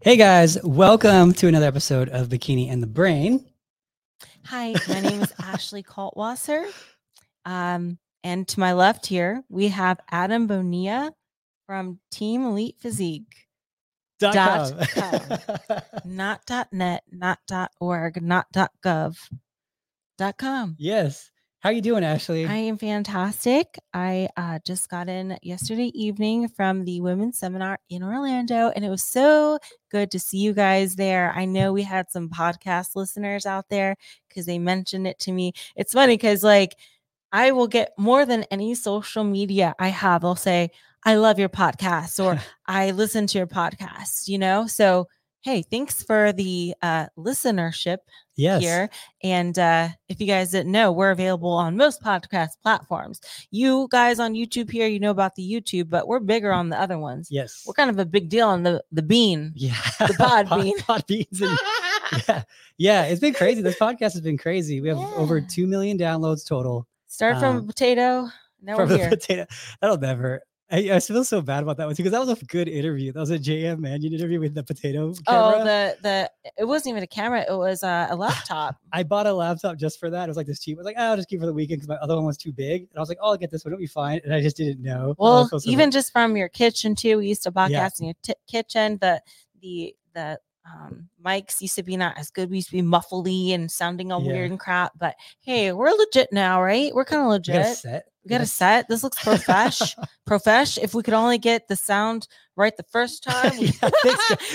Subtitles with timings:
[0.00, 3.46] Hey guys, welcome to another episode of Bikini and the Brain.
[4.44, 6.66] Hi, my name is Ashley Kaltwasser.
[7.46, 11.12] Um, and to my left here, we have Adam Bonilla
[11.66, 13.46] from Team Elite Physique.
[14.18, 15.80] Dot Dot com.
[16.04, 19.16] Not dot net, not dot org, not dot gov.
[20.18, 20.76] Dot com.
[20.78, 21.30] yes.
[21.60, 22.46] How you doing, Ashley?
[22.46, 23.80] I am fantastic.
[23.92, 28.88] I uh, just got in yesterday evening from the women's seminar in Orlando, and it
[28.88, 29.58] was so
[29.90, 31.32] good to see you guys there.
[31.34, 33.96] I know we had some podcast listeners out there
[34.28, 35.52] because they mentioned it to me.
[35.74, 36.76] It's funny because, like,
[37.32, 40.22] I will get more than any social media I have.
[40.22, 40.70] They'll say,
[41.04, 44.68] I love your podcast or I listen to your podcast, you know?
[44.68, 45.08] So,
[45.42, 47.98] hey, thanks for the uh, listenership
[48.36, 48.60] yes.
[48.60, 48.90] here.
[49.22, 53.20] And uh, if you guys didn't know, we're available on most podcast platforms.
[53.50, 56.78] You guys on YouTube here, you know about the YouTube, but we're bigger on the
[56.80, 57.28] other ones.
[57.30, 57.62] Yes.
[57.66, 59.52] We're kind of a big deal on the the bean.
[59.54, 59.74] yeah.
[59.98, 60.78] the Podbean.
[60.86, 61.58] pod beans and-
[62.28, 62.42] yeah.
[62.78, 63.02] Yeah.
[63.04, 63.62] It's been crazy.
[63.62, 64.80] This podcast has been crazy.
[64.80, 66.86] We have over 2 million downloads total.
[67.06, 68.28] Start from Um, a potato.
[68.60, 69.08] Now from we're here.
[69.08, 69.46] potato.
[69.80, 70.42] That'll never.
[70.70, 73.10] I, I feel so bad about that one too because that was a good interview.
[73.12, 75.54] That was a JM Manion interview with the potato camera.
[75.60, 77.40] Oh, the the it wasn't even a camera.
[77.48, 78.76] It was uh, a laptop.
[78.92, 80.24] I bought a laptop just for that.
[80.24, 80.76] It was like this cheap.
[80.76, 82.26] I was like, oh, I'll just keep it for the weekend because my other one
[82.26, 82.82] was too big.
[82.82, 83.72] And I was like, oh, I'll get this one.
[83.72, 84.20] It'll be fine.
[84.24, 85.14] And I just didn't know.
[85.18, 85.92] Oh, Well, so even bad.
[85.94, 87.16] just from your kitchen too.
[87.18, 87.88] We used to podcast Yeah.
[88.00, 88.98] in your t- kitchen.
[89.00, 89.22] The
[89.62, 90.38] the the
[90.70, 92.50] um, mics used to be not as good.
[92.50, 94.32] We used to be muffly and sounding all Yeah.
[94.32, 94.92] weird and crap.
[94.98, 96.94] But hey, we're legit now, right?
[96.94, 97.76] We're kind of We got a legit.
[97.78, 98.04] set.
[98.28, 98.88] We got a set.
[98.88, 99.96] This looks profesh.
[100.26, 100.76] profesh.
[100.78, 103.90] If we could only get the sound right the first time, we, Yeah,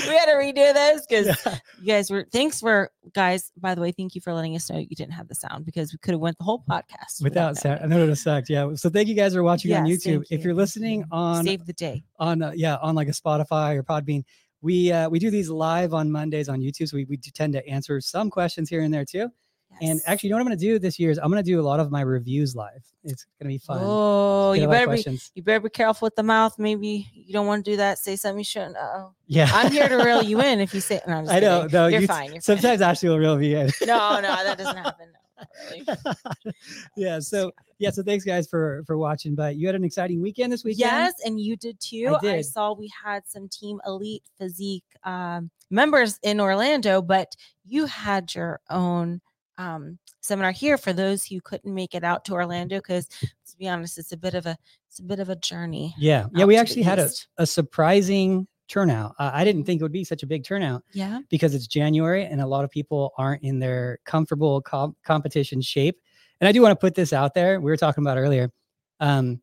[0.08, 1.58] we had to redo this because Yeah.
[1.82, 2.28] you guys were.
[2.32, 3.52] Thanks for guys.
[3.58, 5.92] By the way, thank you for letting us know you didn't have the sound because
[5.92, 7.80] we could have went the whole podcast Without sound.
[7.84, 8.50] I know it would have sucked.
[8.50, 8.76] Yeah.
[8.76, 10.04] So thank you guys for watching on YouTube.
[10.04, 12.04] thank If you, you're listening on Save the day.
[12.20, 14.24] on uh, yeah on like a Spotify or Podbean,
[14.62, 16.90] we uh, we do these live on Mondays on YouTube.
[16.90, 19.30] So we, we do tend to answer some questions here and there too.
[19.82, 21.50] And actually, you know what I'm going to do this year is I'm going to
[21.50, 22.84] do a lot of my reviews live.
[23.04, 23.80] It's going to be fun.
[23.82, 26.58] Oh, you better be you better be careful with the mouth.
[26.58, 27.98] Maybe you don't want to do that.
[28.00, 28.78] Say something you shouldn't.
[28.80, 29.50] Oh, Yeah.
[29.52, 30.60] I'm here to reel you in.
[30.60, 31.68] If you say, no, I'm just I know.
[31.72, 32.32] No, you're you- fine.
[32.32, 33.70] You're Sometimes Ashley will reel me in.
[33.86, 35.08] No, no, that doesn't happen.
[35.12, 35.98] No, really.
[36.96, 37.20] yeah.
[37.20, 37.90] So yeah.
[37.90, 39.36] So thanks guys for for watching.
[39.36, 40.80] But you had an exciting weekend this weekend.
[40.92, 42.16] Yes, and you did too.
[42.16, 42.46] I, did.
[42.46, 48.62] saw we had some Team Elite Physique um, members in Orlando, but you had your
[48.70, 49.20] own
[49.58, 52.78] um, seminar here for those who couldn't make it out to Orlando.
[52.78, 54.58] Because to be honest, it's a bit of a
[54.90, 55.94] it's a bit of a journey.
[55.98, 56.28] Yeah.
[56.34, 56.46] Yeah.
[56.46, 59.14] We actually had a, a surprising turnout.
[59.20, 61.20] Uh, I didn't think it would be such a big turnout Yeah.
[61.30, 66.00] because it's January and a lot of people aren't in their comfortable com- competition shape.
[66.40, 67.60] And I do want to put this out there.
[67.60, 68.50] We were talking about earlier.
[69.00, 69.42] Um,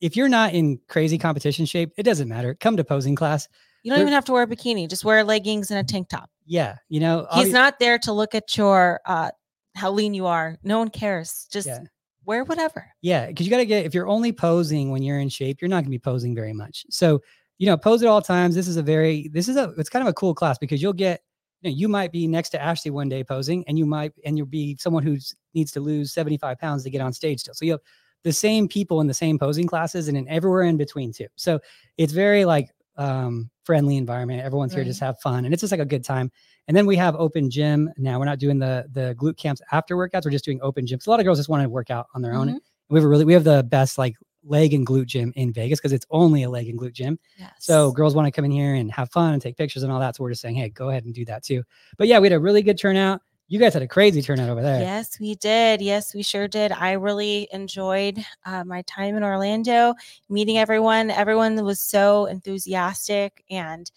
[0.00, 2.54] if you're not in crazy competition shape, it doesn't matter.
[2.54, 3.48] Come to posing class.
[3.82, 4.88] You don't There- even have to wear a bikini.
[4.88, 6.30] Just wear leggings and a tank top.
[6.46, 6.76] Yeah.
[6.88, 9.30] You know, He's not there to look at your uh,
[9.74, 10.58] how lean you are.
[10.62, 11.46] No one cares.
[11.50, 11.80] Just Yeah.
[12.24, 12.86] wear whatever.
[13.00, 15.68] Yeah, because you got to get if you're only posing when you're in shape, you're
[15.68, 16.84] not going to be posing very much.
[16.90, 17.20] So,
[17.58, 18.54] you know, pose at all times.
[18.54, 20.92] This is a very this is a it's kind of a cool class because you'll
[20.92, 21.22] get
[21.62, 24.36] you know you might be next to Ashley one day posing, and you might and
[24.36, 25.16] you'll be someone who
[25.54, 27.54] needs to lose 75 pounds to get on stage still.
[27.54, 27.80] So you have
[28.24, 31.26] the same people in the same posing classes and in everywhere in between too.
[31.36, 31.58] So
[31.98, 34.42] it's very like um friendly environment.
[34.42, 36.30] Everyone's here to just have fun and it's just like a good time.
[36.68, 37.90] And then we have open gym.
[37.96, 40.24] Now we're not doing the the glute camps after workouts.
[40.24, 41.06] We're just doing open gyms.
[41.06, 42.48] A lot of girls just want to work out on their own.
[42.48, 42.58] Mhm.
[42.90, 44.14] We have a really we have the best like
[44.44, 47.18] leg and glute gym in Vegas because it's only a leg and glute gym.
[47.38, 47.52] Yes.
[47.60, 50.00] So girls want to come in here and have fun and take pictures and all
[50.00, 50.16] that.
[50.16, 51.62] So we're just saying, hey, go ahead and do that too.
[51.96, 53.20] But yeah, we had a really good turnout.
[53.52, 54.80] You guys had a crazy turnout over there.
[54.80, 55.82] Yes, we did.
[55.82, 56.72] Yes, we sure did.
[56.72, 59.92] I really enjoyed uh, my time in Orlando,
[60.30, 61.10] meeting everyone.
[61.10, 63.44] Everyone was so enthusiastic.
[63.50, 63.92] And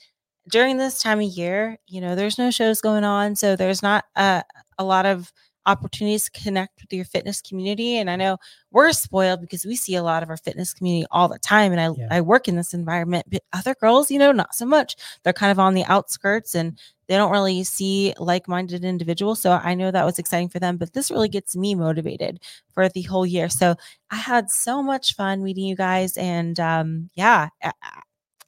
[0.50, 3.38] during this time of year, you know, there's no shows going on.
[3.38, 4.44] So there's not a,
[4.78, 5.32] a lot of
[5.66, 7.98] opportunities to connect with your fitness community.
[7.98, 8.38] And I know
[8.72, 11.72] we're spoiled because we see a lot of our fitness community all the time.
[11.72, 12.08] And I, Yeah.
[12.12, 14.96] I work in this environment, but other girls, you know, not so much.
[15.24, 19.76] They're kind of on the outskirts and they don't really see like-minded individuals so i
[19.76, 22.40] know that was exciting for them but this really gets me motivated
[22.74, 23.76] for the whole year so
[24.10, 27.72] i had so much fun meeting you guys and um yeah I-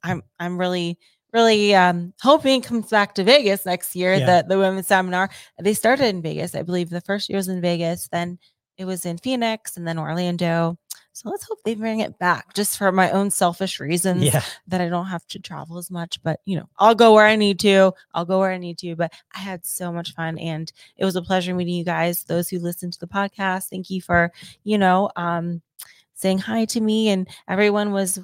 [0.04, 0.98] i'm i'm really
[1.34, 4.42] really um hoping it comes back to vegas next year Yeah.
[4.42, 5.30] the the women's seminar
[5.60, 8.40] they started in vegas i believe the first year was in vegas then
[8.78, 10.78] it was in phoenix and then orlando
[11.14, 14.44] so let's hope they bring it back just for my own selfish reasons Yeah.
[14.68, 16.22] that I don't have to travel as much.
[16.22, 17.92] But you know, I'll go where I need to.
[18.14, 18.96] I'll go where I need to.
[18.96, 22.24] But I had so much fun, and it was a pleasure meeting you guys.
[22.26, 24.32] Those who listen to the podcast, thank you for
[24.64, 25.64] you know um,
[26.14, 28.20] saying hi to me, and everyone was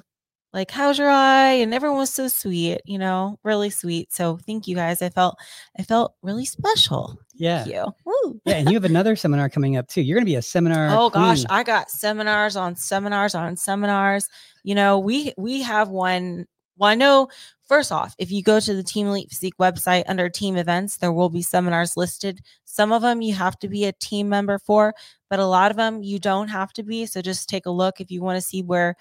[0.54, 1.54] like, how's your eye?
[1.54, 4.12] And everyone was so sweet, you know, really sweet.
[4.12, 5.02] So thank you guys.
[5.02, 5.36] I felt
[5.76, 7.18] I felt really special.
[7.34, 7.64] Yeah.
[7.64, 7.84] Thank you.
[8.04, 8.40] Woo.
[8.44, 8.54] Yeah.
[8.54, 10.00] And you have another seminar coming up too.
[10.00, 10.88] You're going to be a seminar.
[10.92, 11.44] Oh gosh.
[11.50, 14.28] I got seminars on seminars on seminars.
[14.62, 16.46] You know, we we have one.
[16.76, 17.28] Well, I know
[17.66, 21.12] first off, if you go to the Team Elite Physique website under team events, there
[21.12, 22.40] will be seminars listed.
[22.64, 24.94] Some of them you have to be a team member for,
[25.30, 27.06] but a lot of them you don't have to be.
[27.06, 28.96] So just take a look if you want to see where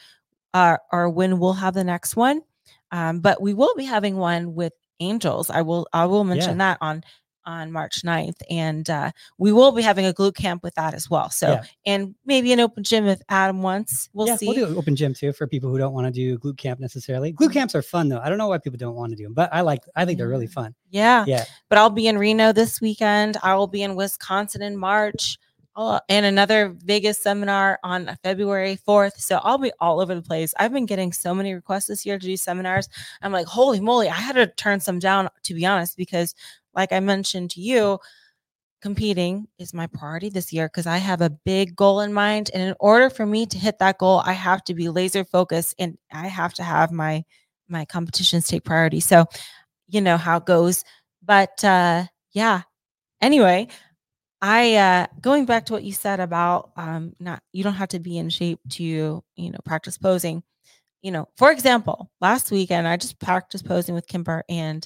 [0.53, 2.41] uh, or when we'll have the next one.
[2.91, 5.49] Um, but we will be having one with angels.
[5.49, 7.03] I will I will mention that on
[7.45, 8.37] on March 9th.
[8.49, 11.29] And uh, we will be having a glute camp with that as well.
[11.29, 11.63] So, Yeah.
[11.85, 14.07] and maybe an open gym if Adam wants.
[14.13, 14.47] We'll yeah, see.
[14.47, 16.79] we'll do an open gym too for people who don't want to do glute camp
[16.79, 17.33] necessarily.
[17.33, 18.21] Glute camps are fun though.
[18.23, 19.81] I don't know why people don't want to do them, but I like.
[19.93, 20.73] I think they're really fun.
[20.89, 21.25] yeah.
[21.27, 21.43] Yeah.
[21.67, 23.35] But I'll be in Reno this weekend.
[23.43, 25.37] I will be in Wisconsin in March.
[25.75, 29.19] Oh, and another Vegas seminar on February 4th.
[29.19, 30.53] So I'll be all over the place.
[30.59, 32.87] I've been getting so many requests this year to do seminars.
[33.23, 36.35] I'm like, holy moly, I had to turn some down, to be honest, because
[36.75, 37.97] like I mentioned to you,
[38.81, 42.51] competing is my priority this year because I have a big goal in mind.
[42.53, 45.75] And in order for me to hit that goal, I have to be laser focused
[45.79, 47.23] and I have to have my
[47.69, 48.99] my competitions take priority.
[48.99, 49.25] So
[49.87, 50.83] you know how it goes.
[51.23, 52.63] But uh yeah.
[53.21, 53.69] Anyway,
[54.43, 57.99] I uh going back to what you said about um not you don't have to
[57.99, 60.43] be in shape to, you know, practice posing.
[61.01, 64.85] You know, for example, last weekend I just practiced posing with Kimber and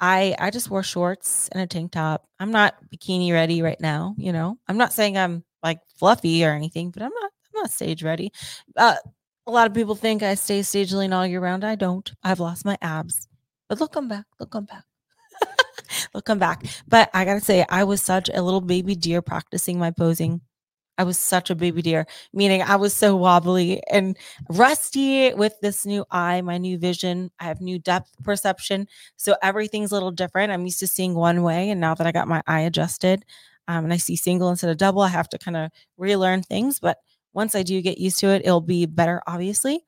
[0.00, 2.28] I I just wore shorts and a tank top.
[2.38, 4.58] I'm not bikini ready right now, you know.
[4.68, 8.32] I'm not saying I'm like fluffy or anything, but I'm not I'm not stage ready.
[8.76, 8.96] Uh
[9.46, 11.64] a lot of people think I stay stage lean all year round.
[11.64, 12.10] I don't.
[12.22, 13.28] I've lost my abs.
[13.68, 14.26] But look, I'm back.
[14.40, 14.84] Look, I'm back.
[16.12, 16.64] they'll come back.
[16.88, 20.40] But I gotta say, I was such a little baby deer practicing my posing.
[20.96, 24.16] I was such a baby deer, meaning I was so wobbly and
[24.48, 27.32] rusty with this new eye, my new vision.
[27.40, 28.86] I have new depth perception.
[29.16, 30.52] So everything's a little different.
[30.52, 31.70] I'm used to seeing one way.
[31.70, 33.24] And now that I got my eye adjusted
[33.66, 36.78] um, and I see single instead of double, I have to kind of relearn things.
[36.78, 36.98] But
[37.32, 39.84] once I do get used to it, it'll be better, obviously.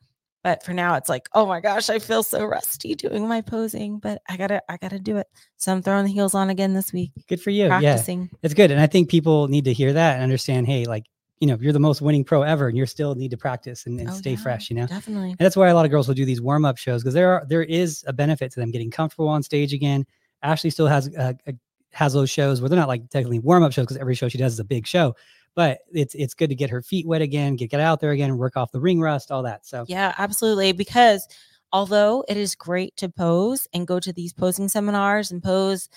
[0.46, 3.98] But for now, it's like, oh my gosh, I feel so rusty doing my posing,
[3.98, 5.26] but I gotta, I gotta do it.
[5.56, 7.64] So I'm throwing the heels on again this week, Good for you.
[7.64, 7.80] Yeah.
[7.80, 8.30] practicing.
[8.44, 8.70] It's good.
[8.70, 11.06] And I think people need to hear that and understand, hey, like,
[11.40, 13.98] you know, you're the most winning pro ever and you still need to practice and,
[13.98, 14.86] and Oh, stay yeah, fresh, you know?
[14.86, 15.30] Definitely.
[15.30, 17.32] And that's why a lot of girls will do these warm up shows because there
[17.32, 20.06] are there is a benefit to them getting comfortable on stage again.
[20.44, 21.52] Ashley still has uh, uh,
[21.90, 24.38] has those shows where they're not like technically warm up shows because every show she
[24.38, 25.16] does is a big show,
[25.56, 28.36] but it's it's good to get her feet wet again, get get out there again,
[28.36, 29.66] work off the ring rust, all that.
[29.66, 30.70] So Yeah, absolutely.
[30.70, 31.26] Because
[31.72, 35.88] although it is great to pose and go to these posing seminars and pose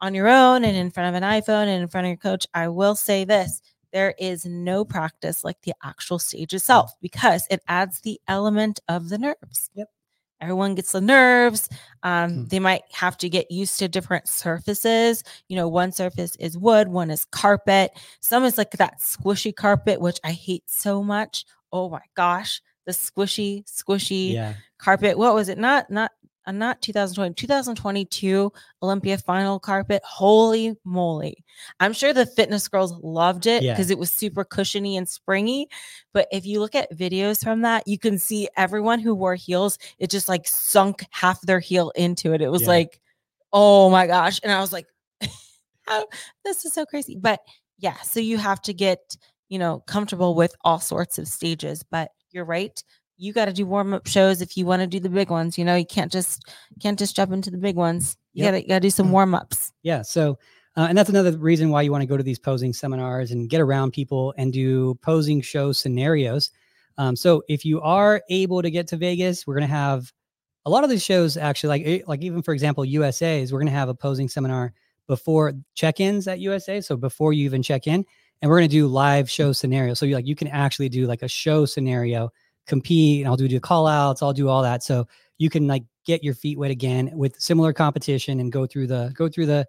[0.00, 2.46] on your own and in front of an iPhone and in front of your coach,
[2.54, 3.62] I will say this
[3.92, 9.10] there is no practice like the actual stage itself because it adds the element of
[9.10, 9.70] the nerves.
[9.74, 9.88] Yep.
[10.42, 11.68] Everyone gets the nerves.
[12.02, 12.44] Um, Hmm.
[12.48, 15.24] They might have to get used to different surfaces.
[15.48, 17.92] You know, one surface is wood, one is carpet.
[18.20, 21.46] Some is like that squishy carpet, which I hate so much.
[21.72, 25.16] Oh my gosh, the squishy, squishy yeah, carpet.
[25.18, 25.58] What was it?
[25.58, 26.10] Not not
[26.46, 28.52] uh, not 2020, 2022
[28.82, 30.02] Olympia final carpet.
[30.04, 31.44] Holy moly.
[31.80, 33.72] I'm sure the fitness girls loved it Yeah.
[33.72, 35.68] because it was super cushiony and springy.
[36.12, 39.78] But if you look at videos from that, you can see everyone who wore heels,
[39.98, 42.40] it just like sunk half their heel into it.
[42.42, 42.68] It was Yeah.
[42.68, 43.00] like,
[43.52, 44.40] oh my gosh.
[44.42, 44.86] And I was like,
[45.86, 46.06] how,
[46.44, 47.16] this is so crazy.
[47.16, 47.40] But
[47.78, 49.16] yeah, so you have to get,
[49.48, 51.84] you know, comfortable with all sorts of stages.
[51.90, 52.82] But you're right
[53.22, 55.56] you got to do warm up shows if you want to do the big ones.
[55.56, 56.42] You know, you can't just
[56.80, 58.16] can't just jump into the big ones.
[58.34, 58.52] You Yep.
[58.54, 59.72] gotta gotta do some warm ups.
[59.82, 60.02] yeah.
[60.02, 60.38] So.
[60.74, 63.50] Uh, and that's another reason why you want to go to these posing seminars and
[63.50, 66.50] get around people and do posing show scenarios.
[66.96, 70.10] Um, so if you are able to get to Vegas, we're going to have
[70.64, 73.70] a lot of these shows actually, like eh, like even for example, USA's, we're going
[73.70, 74.72] to have a posing seminar
[75.08, 76.80] before check-ins at USA.
[76.80, 78.02] So before you even check in,
[78.40, 79.98] and we're going to do live show scenarios.
[79.98, 82.30] So you like you can actually do like a show scenario,
[82.66, 84.82] compete, and I'll do the call outs, I'll do all that.
[84.82, 85.06] So
[85.38, 89.12] you can like get your feet wet again with similar competition and go through the
[89.14, 89.66] go through the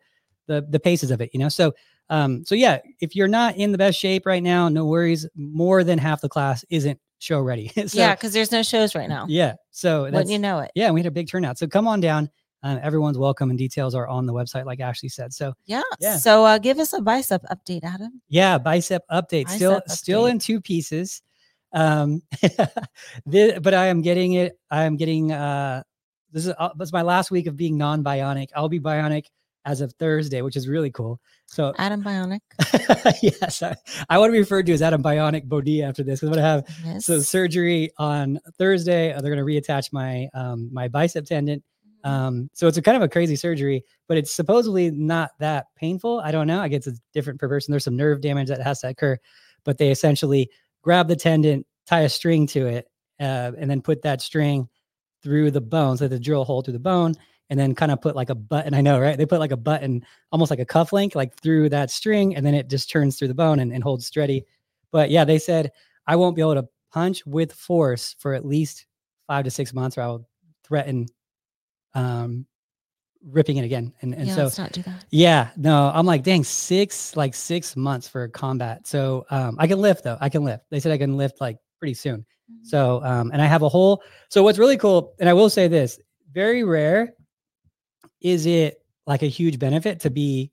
[0.48, 1.50] the the paces of it, you know.
[1.50, 1.74] So
[2.10, 5.28] um so yeah, if you're not in the best shape right now, no worries.
[5.36, 7.70] More than half the class isn't show ready.
[7.88, 9.26] so, yeah, because there's no shows right now.
[9.30, 9.54] yeah.
[9.72, 10.72] So Wouldn't you know it?
[10.76, 11.58] yeah, we had a big turnout.
[11.58, 12.30] So come on down.
[12.66, 15.34] Um, everyone's welcome, and details are on the website, like Ashley said.
[15.34, 15.82] So Yeah.
[16.00, 16.16] Yeah.
[16.18, 18.22] So uh, give us a bicep update, Adam.
[18.30, 20.30] yeah, bicep update still Bicep still update.
[20.32, 21.22] in two pieces.
[21.74, 22.22] Um,
[23.30, 24.58] thi- but I am getting it.
[24.70, 25.84] I am getting uh,
[26.32, 28.50] this is uh, this is my last week of being non-bionic.
[28.56, 29.25] I'll be bionic
[29.65, 31.20] as of Thursday, which is really cool.
[31.46, 32.39] So Adam Bionic.
[33.22, 33.75] yes, I,
[34.10, 36.22] I want to be referred to as Adam Bionic Bonilla after this.
[36.22, 37.06] I'm gonna have Yes.
[37.06, 39.13] so surgery on Thursday.
[39.13, 41.63] uh, They're gonna reattach my um my bicep tendon.
[42.06, 42.10] Mhm.
[42.10, 46.20] Um, so it's a kind of a crazy surgery, but it's supposedly not that painful.
[46.20, 46.60] I don't know.
[46.60, 47.72] I guess it's different per person.
[47.72, 49.18] There's some nerve damage that has to occur,
[49.63, 50.50] but they essentially
[50.84, 52.88] grab the tendon, tie a string to it,
[53.20, 54.70] uh, and then put that string
[55.24, 55.98] through the bone.
[55.98, 57.16] So the drill hole through the bone
[57.50, 58.74] and then kind of put like a button.
[58.74, 59.18] I know, right?
[59.18, 62.46] They put like a button, almost like a cuff link, like through that string, and
[62.46, 64.46] then it just turns through the bone and, and holds steady.
[64.92, 65.72] But yeah, they said
[66.06, 68.86] I won't be able to punch with force for at least
[69.28, 70.28] five to six months, or I'll
[70.63, 71.08] threaten
[71.94, 72.46] um
[73.25, 73.94] ripping it again.
[74.01, 75.06] And and yeah, so let's not do that.
[75.10, 78.88] yeah, no, I'm like, dang, six like six months for combat.
[78.88, 80.18] So um I can lift though.
[80.20, 80.65] I can lift.
[80.70, 82.25] They said I can lift like pretty soon.
[82.51, 82.65] Mhm.
[82.65, 84.03] So, um, and I have a whole.
[84.30, 86.00] So, what's really cool, and I will say this:
[86.34, 87.13] very rare
[88.22, 90.51] is it like a huge benefit to be,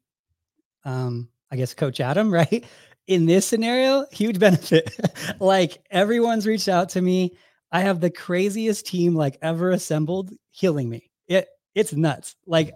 [0.85, 2.65] um, I guess, Coach Adam, right?
[3.07, 4.91] In this scenario, huge benefit.
[5.41, 7.33] like everyone's reached out to me.
[7.73, 11.11] I have the craziest team like ever assembled healing me.
[11.29, 12.37] It it's nuts.
[12.47, 12.73] Like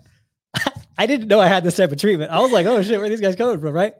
[0.99, 2.31] I didn't know I had this type of treatment.
[2.31, 3.73] I was like, oh shit, where these guys coming from?
[3.73, 3.95] Right.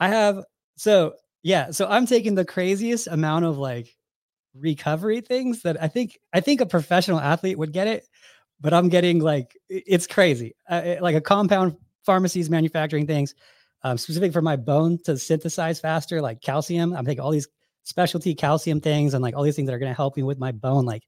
[0.00, 0.44] I have
[0.76, 3.94] so yeah, so I'm taking the craziest amount of like
[4.54, 8.06] recovery things that I think I think a professional athlete would get it,
[8.60, 10.54] but I'm getting like it's crazy.
[10.68, 13.34] Uh, like a compound pharmacies manufacturing things
[13.84, 16.94] um, specific for my bone to synthesize faster, like calcium.
[16.94, 17.48] I'm taking all these
[17.84, 20.38] specialty calcium things and like all these things that are going to help me with
[20.38, 21.02] my bone, like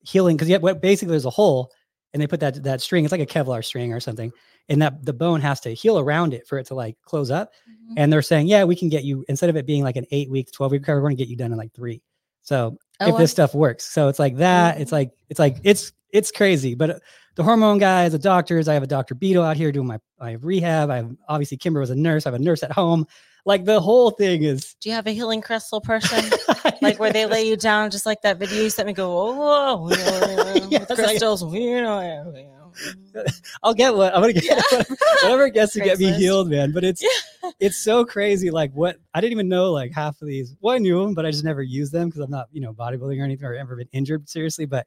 [0.00, 0.36] healing.
[0.36, 1.72] Because yet, what basically there's a hole,
[2.12, 3.04] and they put that that string.
[3.04, 4.32] It's like a Kevlar string or something,
[4.68, 7.52] and that the bone has to heal around it for it to like close up
[7.68, 7.94] Mhm.
[7.96, 10.30] and they're saying, yeah, we can get you instead of it being like an eight
[10.30, 12.02] week, 12 week recovery, we're going to get you done in like three.
[12.42, 13.18] So Oh, if wow.
[13.18, 14.80] this stuff works, so it's like that.
[14.80, 14.92] It's Mhm.
[14.92, 16.74] like, it's like, it's, it's crazy.
[16.74, 16.98] But uh,
[17.36, 19.14] the hormone guys, the doctors, I have a Dr.
[19.14, 20.90] beetle out here doing my, my rehab.
[20.90, 22.26] I have obviously Kimber was a nurse.
[22.26, 23.06] I have a nurse at home.
[23.44, 26.30] Like the whole thing is Do you have a healing crystal person?
[26.82, 28.92] like where they lay you down, just like that video you sent me.
[28.92, 31.42] Go, oh, whoa, know, Yes, crystals.
[31.54, 33.24] You know, yeah, yeah.
[33.62, 34.56] I'll get what I'm gonna get Yeah.
[34.70, 36.72] whatever, whatever it gets to get me healed, man.
[36.72, 37.50] But it's Yeah.
[37.58, 38.50] it's so crazy.
[38.50, 40.56] Like what I didn't even know like half of these.
[40.60, 42.72] Well, I knew them, but I just never used them because I'm not, you know,
[42.72, 44.66] bodybuilding or anything or ever been injured seriously.
[44.66, 44.86] But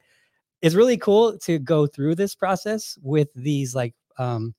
[0.62, 4.54] it's really cool to go through this process with these like um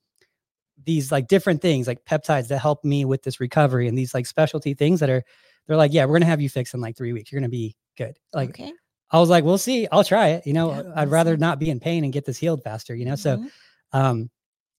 [0.84, 4.25] these like different things like peptides that help me with this recovery and these like
[4.25, 5.24] specialty things that are
[5.67, 7.32] they're like, yeah, we're gonna have you fixed in like three weeks.
[7.32, 8.17] You're gonna be good.
[8.34, 8.72] Like okay.
[9.12, 9.88] I was like, we'll see.
[9.91, 10.46] I'll try it.
[10.46, 11.39] You know, Yeah, I'd rather see.
[11.39, 13.15] not be in pain and get this healed faster, you know?
[13.15, 13.50] So Mhm.
[13.94, 14.29] um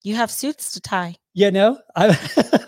[0.03, 1.15] you have suits to tie.
[1.33, 2.07] you know, I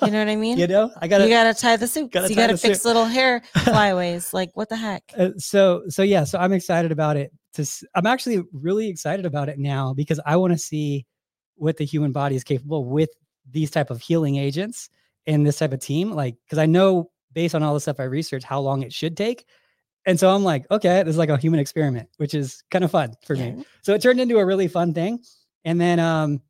[0.02, 0.58] You know what I mean?
[0.58, 2.12] you know, I gotta you gotta tie the suits.
[2.12, 2.88] gotta you gotta fix suit.
[2.88, 4.34] little hair flyaways.
[4.34, 5.04] like what the heck?
[5.18, 9.26] uh, so so yeah so i'm excited about it to s- i'm actually really excited
[9.26, 11.06] about it now because i want to see
[11.56, 13.10] what the human body is capable with
[13.52, 14.90] these type of healing agents
[15.28, 18.04] and this type of team like because i know based on all the stuff i
[18.04, 19.46] researched how long it should take
[20.06, 22.92] and so i'm like okay this is like a human experiment which is kind of
[22.92, 25.20] fun for me so it turned into a really fun thing
[25.66, 26.42] and then um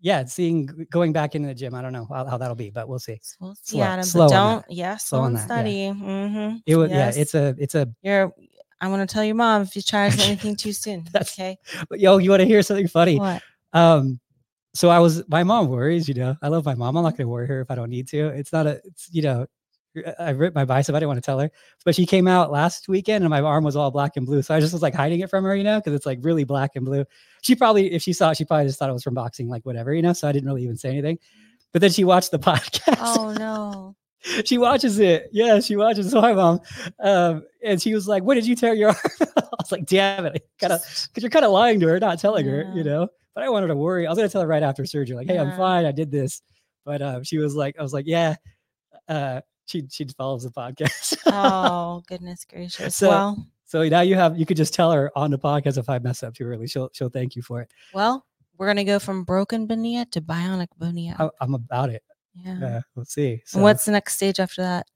[0.00, 2.88] yeah seeing going back into the gym i don't know how, how that'll be but
[2.88, 4.04] we'll see we'll see, Slow- Adam.
[4.04, 5.92] slow but on don't, yeah, Slow slow on that, yeah.
[5.92, 6.56] Mm-hmm.
[6.66, 7.16] it was Yes.
[7.16, 8.32] yeah it's a it's a You're.
[8.82, 11.04] I'm gonna tell your mom if you try anything too soon.
[11.12, 11.58] That's- okay.
[11.92, 13.42] yo you want to hear something funny What?
[13.74, 14.18] Um,
[14.74, 16.36] so I was my mom worries, you know.
[16.42, 16.96] I love my mom.
[16.96, 18.28] I'm not gonna worry her if I don't need to.
[18.28, 19.46] It's not a it's you know,
[20.18, 20.94] I- ripped my bicep.
[20.94, 21.50] I didn't want to tell her.
[21.84, 24.42] But she came out last weekend and my arm was all black and blue.
[24.42, 26.44] So I just was like hiding it from her, you know, because it's like really
[26.44, 27.04] black and blue.
[27.42, 29.66] She probably, if she saw it, she probably just thought it was from boxing, like
[29.66, 30.12] whatever, you know.
[30.12, 31.18] So I didn't really even say anything.
[31.72, 32.96] But then she watched the podcast.
[33.00, 33.96] Oh no.
[34.44, 35.30] she watches it.
[35.32, 36.10] Yeah, she watches.
[36.10, 36.60] So hi, mom.
[37.00, 38.96] Um, and she was like, What did you tear your arm?"
[39.36, 42.18] I was like, "Damn it, kind of, because you're kind of lying to her, not
[42.20, 44.06] telling her, you know." But I wanted to worry.
[44.06, 45.84] I was gonna tell her right after surgery, like, "Hey, I'm fine.
[45.86, 46.42] I did this."
[46.84, 48.36] But um, she was like, "I was like, yeah."
[49.08, 51.16] Uh, she she follows the podcast.
[51.26, 52.96] Oh goodness gracious.
[52.96, 55.88] So- well, so now you have you could just tell her on the podcast if
[55.88, 56.66] I mess up too early.
[56.66, 57.70] She'll she'll thank you for it.
[57.94, 58.26] well,
[58.58, 61.16] we're gonna go from broken Bonilla to bionic Bonilla.
[61.18, 62.02] I, I'm about it.
[62.34, 62.58] yeah.
[62.60, 63.42] Yeah, we'll see.
[63.46, 64.86] So, what's the next stage after that?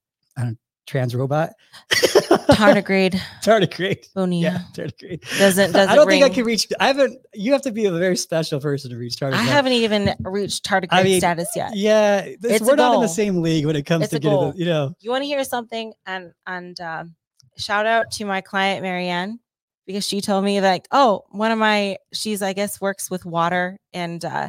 [0.87, 1.51] Trans robot?
[1.93, 4.13] Tardigrade Tardigrade.
[4.15, 4.43] Bonilla.
[4.43, 5.21] Yeah, tardigrade.
[5.39, 6.67] Doesn't doesn't I don't think I can reach.
[6.81, 7.19] I haven't.
[7.35, 9.35] You have to be a very special person to reach tardigrade.
[9.35, 11.75] I haven't even reached tardigrade mean, status yet.
[11.75, 14.39] Yeah, this, we're not in the same league when it comes It's to getting.
[14.39, 15.93] The, you know, You want to hear something?
[16.07, 17.15] And and um,
[17.57, 19.41] shout out to my client Marianne
[19.87, 23.79] because she told me like, oh, one of my she's I guess works with water
[23.93, 24.49] and uh,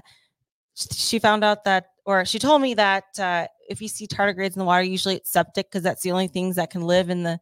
[0.76, 4.60] she found out that or she told me that uh, if you see tardigrades in
[4.60, 7.40] the water, usually it's septic because that's the only things that can live in the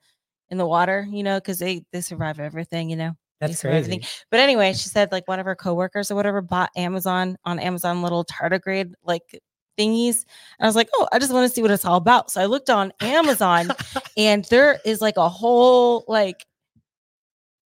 [0.49, 1.07] in the water.
[1.09, 2.89] You know, because they they survive everything.
[2.89, 3.17] You know.
[3.39, 4.03] That's for everything.
[4.31, 8.01] But anyway, she said like one of her coworkers or whatever bought Amazon on Amazon
[8.01, 9.41] little tardigrade like
[9.77, 10.23] thingies.
[10.59, 12.31] And I was like, oh, I just want to see what it's all about.
[12.31, 13.69] So I looked on Amazon
[14.17, 16.45] and there is like a whole like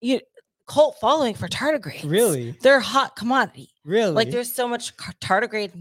[0.01, 0.19] you
[0.67, 2.09] cult following for tardigrades.
[2.09, 2.51] Really?
[2.61, 3.69] They're a hot commodity.
[3.85, 4.11] Really?
[4.11, 5.71] Like there's so much tardigrade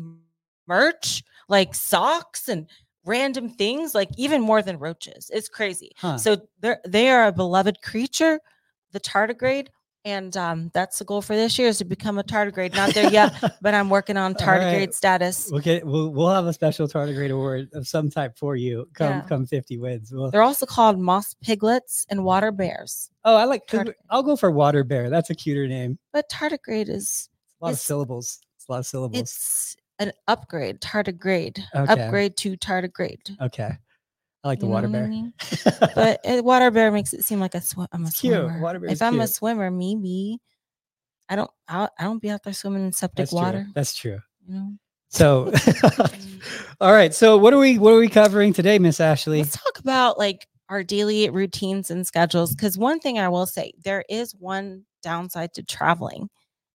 [0.66, 1.22] merch,
[1.52, 2.66] like socks and
[3.04, 5.30] random things, like even more than roaches.
[5.32, 5.90] It's crazy.
[5.96, 6.18] Huh.
[6.18, 8.40] So they're they are a beloved creature,
[8.92, 9.68] the tardigrade.
[10.04, 12.74] And um, that's the goal for this year is to become a tardigrade.
[12.74, 13.32] Not there yet,
[13.62, 14.60] but I'm working on All right.
[14.60, 15.48] tardigrade status.
[15.48, 18.88] We'll get we'll we'll have a special tardigrade award of some type for you.
[18.94, 19.20] Come Yeah.
[19.28, 20.10] come 50 wins.
[20.12, 23.10] We'll, They're also called moss piglets and water bears.
[23.24, 25.08] oh, I like Tard- I'll go for water bear.
[25.08, 25.98] That's a cuter name.
[26.12, 27.28] But tardigrade is
[27.60, 28.40] A lot of syllables.
[28.56, 29.20] It's a lot of syllables.
[29.20, 29.76] it's
[30.08, 31.92] an upgrade, tardigrade, Okay.
[31.92, 33.40] upgrade to tardigrade.
[33.40, 33.76] okay.
[34.44, 35.08] I like the You know water what I bear.
[35.08, 35.32] mean?
[35.94, 38.34] But water bear makes it seem like a sw- I'm a It's cute.
[38.34, 38.60] swimmer.
[38.60, 40.38] Water bear if I'm a swimmer, maybe
[41.28, 41.50] I don't.
[41.68, 43.62] I, I don't be out there swimming in septic That's water.
[43.62, 43.72] true.
[43.74, 44.18] That's true.
[44.46, 44.72] You know.
[45.10, 45.52] So
[46.80, 47.14] all right.
[47.14, 49.38] So what are we what are we covering today, Miss Ashley?
[49.38, 52.54] Let's talk about like our daily routines and schedules.
[52.54, 56.28] Because one thing I will say, there is one downside to traveling,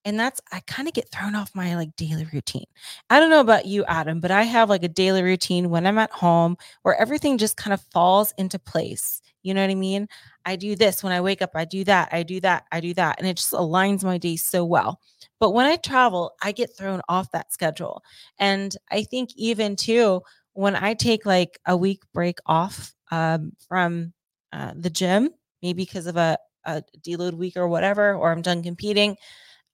[0.08, 2.64] and that's I kind of get thrown off my like daily routine.
[3.10, 5.98] I don't know about you, Adam, but I have like a daily routine when I'm
[5.98, 9.22] at home where everything just kind of falls into place.
[9.44, 10.08] You know what I mean?
[10.46, 12.94] I do this when I wake up, I do that, I do that, I do
[12.94, 13.20] that.
[13.20, 15.02] And it just aligns my day so well.
[15.42, 18.02] But when I travel, I get thrown off that schedule.
[18.40, 20.22] And I think even too,
[20.54, 24.14] when I take like a week break off um, from
[24.54, 28.64] uh, the gym, maybe because of a, a deload week or whatever, or I'm done
[28.64, 29.18] competing,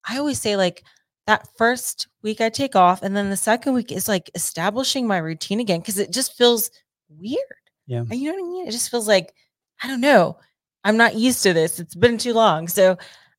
[0.08, 0.84] I always say like
[1.28, 5.18] that first week I take off, and then the second week is like establishing my
[5.18, 6.70] routine again because it just feels
[7.10, 7.40] weird.
[7.88, 8.04] Yeah.
[8.10, 8.68] You know what I mean?
[8.68, 9.34] It just feels like
[9.82, 10.38] I don't know.
[10.84, 11.80] I'm not used to this.
[11.80, 12.68] It's been too long.
[12.68, 12.98] So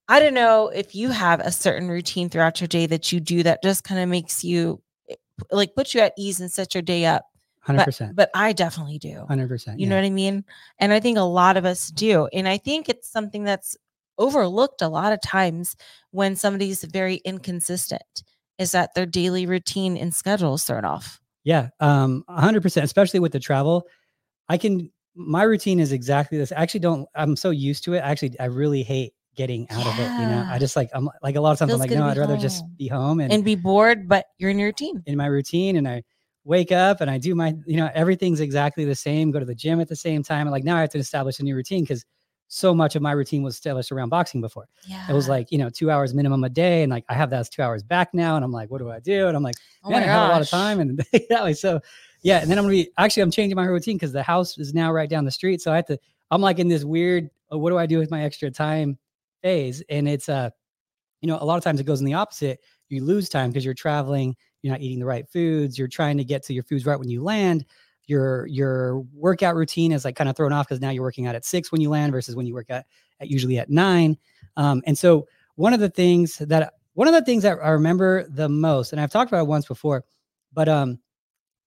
[0.09, 3.43] I don't know if you have a certain routine throughout your day that you do
[3.43, 5.15] that just kind of makes you eh,
[5.51, 7.27] like put you at ease and set your day up.
[7.67, 8.15] 100%.
[8.15, 9.25] but I definitely do.
[9.27, 9.81] Hundred percent.
[9.81, 10.45] You know what I mean?
[10.79, 12.27] And I think a lot of us do.
[12.27, 13.75] And I think it's something that's
[14.19, 15.77] overlooked a lot of times
[16.11, 18.23] when somebody's very inconsistent
[18.59, 21.21] is that their daily routine and schedule is thrown off.
[21.45, 22.85] Yeah, um, hundred percent.
[22.85, 23.85] Especially with the travel,
[24.49, 24.91] I can.
[25.17, 26.53] My routine is exactly this.
[26.53, 27.09] I actually don't.
[27.15, 27.99] I'm so used to it.
[27.99, 30.11] Actually, I really hate getting out of it.
[30.21, 30.89] You know, I just like.
[30.95, 31.71] I'm like a lot of times.
[31.71, 34.51] Feels I'm like, no, I'd rather just be home and, And be bored, but you're
[34.51, 35.03] in your routine.
[35.07, 36.03] in my routine, and I
[36.45, 37.55] wake up and I do my.
[37.67, 39.31] You know, everything's exactly the same.
[39.31, 40.43] Go to the gym at the same time.
[40.43, 42.07] And like now, I have to establish a new routine because
[42.49, 44.67] so much of my routine was established around boxing before.
[44.87, 45.05] Yeah.
[45.09, 47.41] It was like you know two hours minimum a day, and like I have that
[47.41, 49.29] as two hours back now, and I'm like, what do I do?
[49.29, 49.57] And I'm like.
[49.85, 51.53] oh man, I have a lot of time and that way.
[51.53, 51.81] So
[52.23, 54.73] yeah, and then I'm gonna be actually I'm changing my routine because the house is
[54.73, 55.61] now right down the street.
[55.61, 55.99] So I have to
[56.31, 58.99] I'm like in this weird oh, what do I do with my extra time
[59.43, 59.83] phase?
[59.89, 60.51] And it's uh,
[61.21, 62.61] you know, a lot of times it goes in the opposite.
[62.89, 66.25] You lose time because you're traveling, you're not eating the right foods, you're trying to
[66.25, 67.65] get to your foods right when you land.
[68.07, 71.35] Your your workout routine is like kind of thrown off because now you're working out
[71.35, 72.85] at six when you land versus when you work out
[73.21, 74.19] at usually at nine.
[74.57, 78.25] Um, and so one of the things that one of the things that I remember
[78.29, 80.05] the most, and I've talked about it once before,
[80.53, 80.99] but um,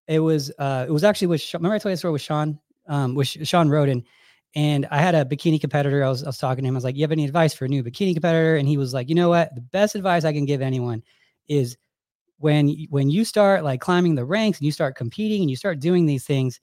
[0.07, 2.59] it was uh, it was actually with remember I told you the story with Shawn,
[2.87, 4.03] um, with Shawn Rhoden,
[4.55, 6.03] and I had a bikini competitor.
[6.03, 6.75] I was I was talking to him.
[6.75, 8.93] I was like, "You have any advice for a new bikini competitor?" And he was
[8.93, 9.53] like, "You know what?
[9.53, 11.03] The best advice I can give anyone
[11.47, 11.77] is
[12.39, 15.79] when when you start like climbing the ranks and you start competing and you start
[15.79, 16.59] doing these things,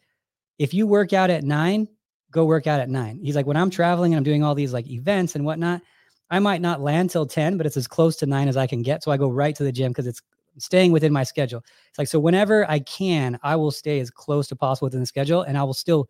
[0.59, 1.89] if you work out at nine,
[2.31, 3.21] go work out at nine.
[3.23, 5.83] He's like, when I'm traveling and I'm doing all these like events and whatnot,
[6.31, 8.83] I might not land till 10, but it's as close to nine as I can
[8.83, 9.03] get.
[9.03, 10.23] So I go right to the gym because it's
[10.59, 11.63] staying within my schedule.
[11.89, 15.07] It's like, so whenever I can, I will stay as close to possible within the
[15.07, 16.09] schedule and I will still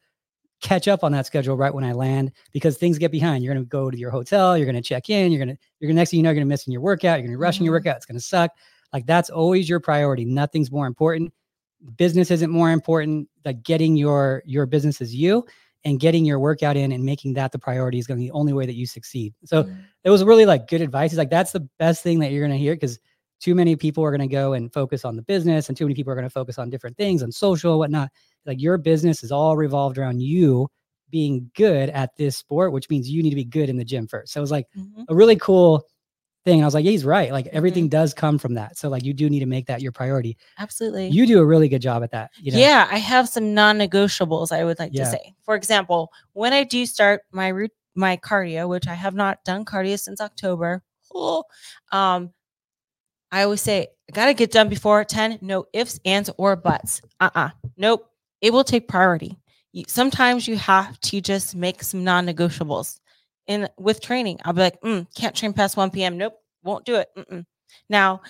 [0.61, 3.45] catch up on that schedule right when I land because things get behind.
[3.45, 5.61] You're going to go to your hotel, you're going to check in, you're going to,
[5.81, 7.27] you're going to, next thing you know, you're going to miss in your workout, you're
[7.27, 7.79] going to be rushing your Mhm.
[7.85, 7.97] workout.
[7.97, 8.51] It's going to suck.
[8.93, 10.25] Like that's always your priority.
[10.25, 11.33] Nothing's more important.
[11.97, 13.29] Business isn't more important.
[13.45, 15.45] Like getting your, your business is you
[15.85, 18.35] and getting your workout in and making that the priority is going to be the
[18.35, 19.35] only way that you succeed.
[19.45, 19.85] So Mm.
[20.05, 21.11] it was really like good advice.
[21.11, 22.99] He's like, that's the best thing that you're going to hear because
[23.41, 25.95] too many people are going to go and focus on the business and too many
[25.95, 28.09] people are going to focus on different things on social, whatnot.
[28.47, 30.69] Like your business is all revolved around you
[31.11, 34.07] being good at this sport, which means you need to be good in the gym
[34.07, 34.33] first.
[34.33, 35.05] So it was like Mhm.
[35.09, 35.85] a really cool
[36.45, 36.55] thing.
[36.57, 37.33] And I was like, yeah, he's right.
[37.33, 37.57] Like Mm-hmm.
[37.57, 38.77] everything does come from that.
[38.79, 40.37] So like you do need to make that your priority.
[40.59, 41.09] Absolutely.
[41.09, 42.31] You do a really good job at that.
[42.41, 42.59] You know?
[42.59, 45.05] Yeah, I have some non-negotiables I would like Yeah.
[45.05, 45.35] to say.
[45.45, 49.65] For example, when I do start my route my cardio, which I have not done
[49.65, 50.83] cardio since October,
[51.15, 51.45] oh,
[51.93, 52.33] um,
[53.31, 55.39] I always say I gotta get done before 10.
[55.41, 57.01] No ifs, ands, or buts.
[57.21, 57.51] Uh-uh.
[57.77, 58.09] Nope.
[58.41, 59.39] It will take priority.
[59.73, 63.01] You, sometimes you have to just make some non-negotiables.
[63.47, 64.41] In with training.
[64.45, 66.19] I'll be like, mm, can't train past 1 p.m.
[66.19, 67.09] Nope, won't do it.
[67.17, 67.45] Mm-mm.
[67.89, 68.23] Now,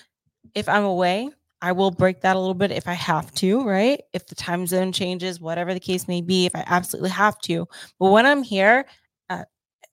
[0.53, 1.29] if I'm away,
[1.61, 4.01] I will break that a little bit if I have to, right?
[4.13, 7.67] If the time zone changes, whatever the case may be, if I absolutely have to.
[7.99, 8.85] But when I'm here
[9.29, 9.47] at,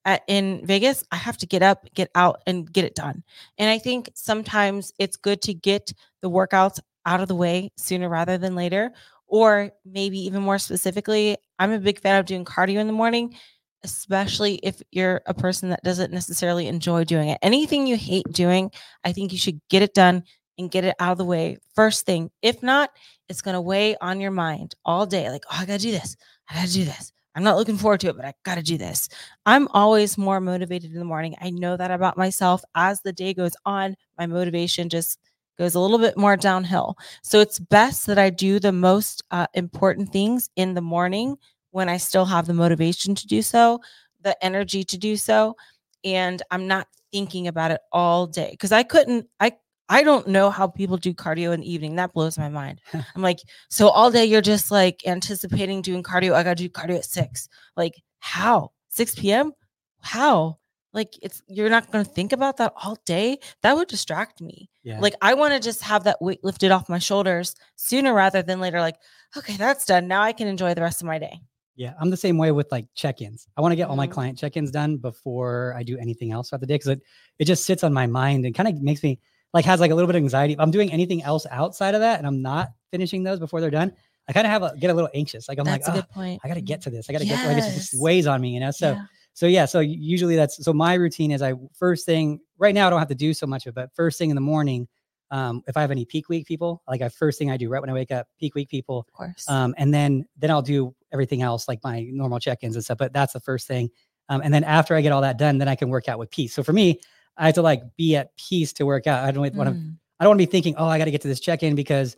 [0.05, 3.23] at, in Vegas, I have to get up, get out, and get it done.
[3.59, 8.09] And I think sometimes it's good to get the workouts out of the way sooner
[8.09, 8.93] rather than later.
[9.27, 13.35] Or maybe even more specifically, I'm a big fan of doing cardio in the morning
[13.85, 17.39] especially if you're a person that doesn't necessarily enjoy doing it.
[17.43, 18.71] Anything you hate doing,
[19.05, 20.25] I think you should get it done
[20.59, 22.31] and get it out of the way first thing.
[22.43, 22.91] If not,
[23.29, 25.31] it's going to weigh on your mind all day.
[25.31, 26.17] Like, oh, I got to do this.
[26.51, 27.13] I got to do this.
[27.35, 29.09] I'm not looking forward to it, but I got to do this.
[29.47, 31.35] I'm always more motivated in the morning.
[31.41, 32.63] I know that about myself.
[32.75, 35.19] As the day goes on, my motivation just
[35.59, 36.97] goes a little bit more downhill.
[37.23, 41.37] So it's best that I do the most uh, important things in the morning
[41.73, 43.81] when I still have the motivation to do so,
[44.23, 45.57] the energy to do so,
[46.05, 49.53] and I'm not thinking about it all day because I couldn't I
[49.89, 51.97] I don't know how people do cardio in the evening.
[51.97, 52.81] That blows my mind.
[52.95, 56.33] I'm like, so all day you're just like anticipating doing cardio.
[56.33, 57.49] I got to do cardio at six.
[57.77, 58.73] Like, how?
[58.89, 59.53] 6 p.m.?
[60.01, 60.59] How?
[60.95, 63.39] Like, it's you're not going to think about that all day.
[63.63, 64.71] That would distract me.
[64.83, 65.01] Yeah.
[65.01, 68.61] Like, I want to just have that weight lifted off my shoulders sooner rather than
[68.61, 68.81] later.
[68.81, 68.97] Like,
[69.37, 70.09] okay, that's done.
[70.09, 71.41] Now I can enjoy the rest of my day.
[71.75, 73.49] Yeah, I'm the same way with like check-ins.
[73.57, 74.13] I want to get all my mm-hmm.
[74.13, 77.03] client check-ins done before I do anything else throughout the day because it
[77.39, 79.19] it just sits on my mind and kind of makes me
[79.55, 80.53] like has like a little bit of anxiety.
[80.53, 83.71] If I'm doing anything else outside of that and I'm not finishing those before they're
[83.71, 83.93] done,
[84.29, 85.49] I kind of have a get a little anxious.
[85.49, 86.41] Like I'm that's like, a good oh, point.
[86.45, 87.09] I got to get to this.
[87.09, 87.39] I got to yes.
[87.39, 88.71] get to, like it just weighs on me, you know.
[88.71, 89.05] So yeah.
[89.33, 89.65] so yeah.
[89.65, 93.09] So usually that's so my routine is I first thing right now I don't have
[93.09, 94.89] to do so much of it, but first thing in the morning
[95.33, 97.81] um, if I have any peak week people, like I first thing I do right
[97.81, 99.49] when I wake up, peak week people, of course.
[99.49, 102.99] Um, and then then I'll do everything else like my normal check-ins and stuff.
[102.99, 103.91] But that's the first thing.
[104.29, 106.31] Um, and then after I get all that done, then I can work out with
[106.31, 106.55] peace.
[106.55, 107.01] So for me,
[107.39, 109.25] I have to like be at peace to work out.
[109.25, 109.75] I don't want to.
[109.75, 109.97] Mm.
[110.21, 112.15] I don't want to be thinking, oh, I got to get to this check-in because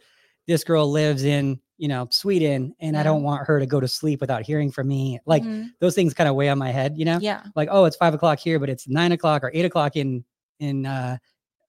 [0.47, 3.01] this girl lives in you know Sweden, and yeah.
[3.01, 5.21] I don't want her to go to sleep without hearing from me.
[5.25, 5.69] Like mm-hmm.
[5.79, 7.19] those things kind of weigh on my head, you know.
[7.21, 7.43] Yeah.
[7.55, 10.25] Like oh, it's five o'clock here, but it's nine o'clock or eight o'clock in
[10.59, 11.19] in uh,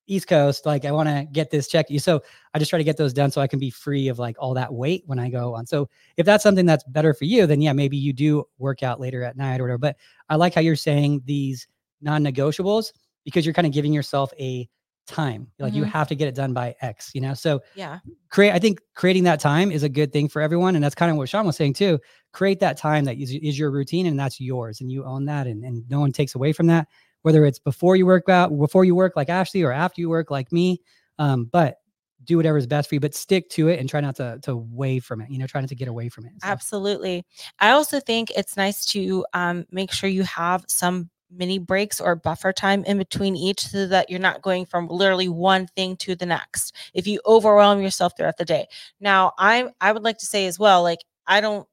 [0.08, 1.88] East Coast, like I want to get this check.
[1.98, 2.22] So
[2.54, 4.54] I just try to get those done so I can be free of like all
[4.54, 5.66] that weight when I go on.
[5.66, 9.00] So if that's something that's better for you, then yeah, maybe you do work out
[9.00, 9.80] later at night or whatever.
[9.80, 9.98] But
[10.30, 11.68] I like how you're saying these
[12.02, 12.92] non-negotiables
[13.24, 14.70] because you're kind of giving yourself a
[15.08, 15.48] time.
[15.60, 15.80] Like mm-hmm.
[15.80, 17.34] you have to get it done by X, you know?
[17.34, 20.76] So yeah, create, I think creating that time is a good thing for everyone.
[20.76, 22.00] And that's kind of what Shawn was saying too.
[22.34, 25.48] Create that time that is, is your routine and that's yours and you own that
[25.48, 26.88] and, and no one takes away from that
[27.26, 30.30] whether it's before you work out, before you work like Ashley, or after you work
[30.30, 30.80] like me.
[31.18, 31.80] Um, but
[32.24, 34.52] do whatever is best for you, but stick to it and try not to to
[34.52, 35.32] away from it.
[35.32, 36.34] You know, try not to get away from it.
[36.44, 36.48] So.
[36.48, 37.26] Absolutely.
[37.60, 42.16] I also think it's nice to um, make sure you have some mini breaks or
[42.16, 46.16] buffer time in between each so that you're not going from literally one thing to
[46.16, 48.68] the next if you overwhelm yourself throughout the day
[49.00, 51.68] now i i would like to say as well like i don't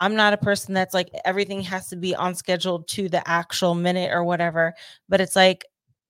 [0.00, 3.74] I'm not a person that's like everything has to be on schedule to the actual
[3.74, 4.74] minute or whatever.
[5.08, 5.64] But it's like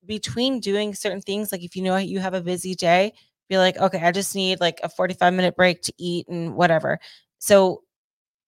[0.04, 3.12] between doing certain things, like if you know you have a busy day,
[3.48, 6.98] be like, okay, I just need like a 45 minute break to eat and whatever.
[7.38, 7.82] So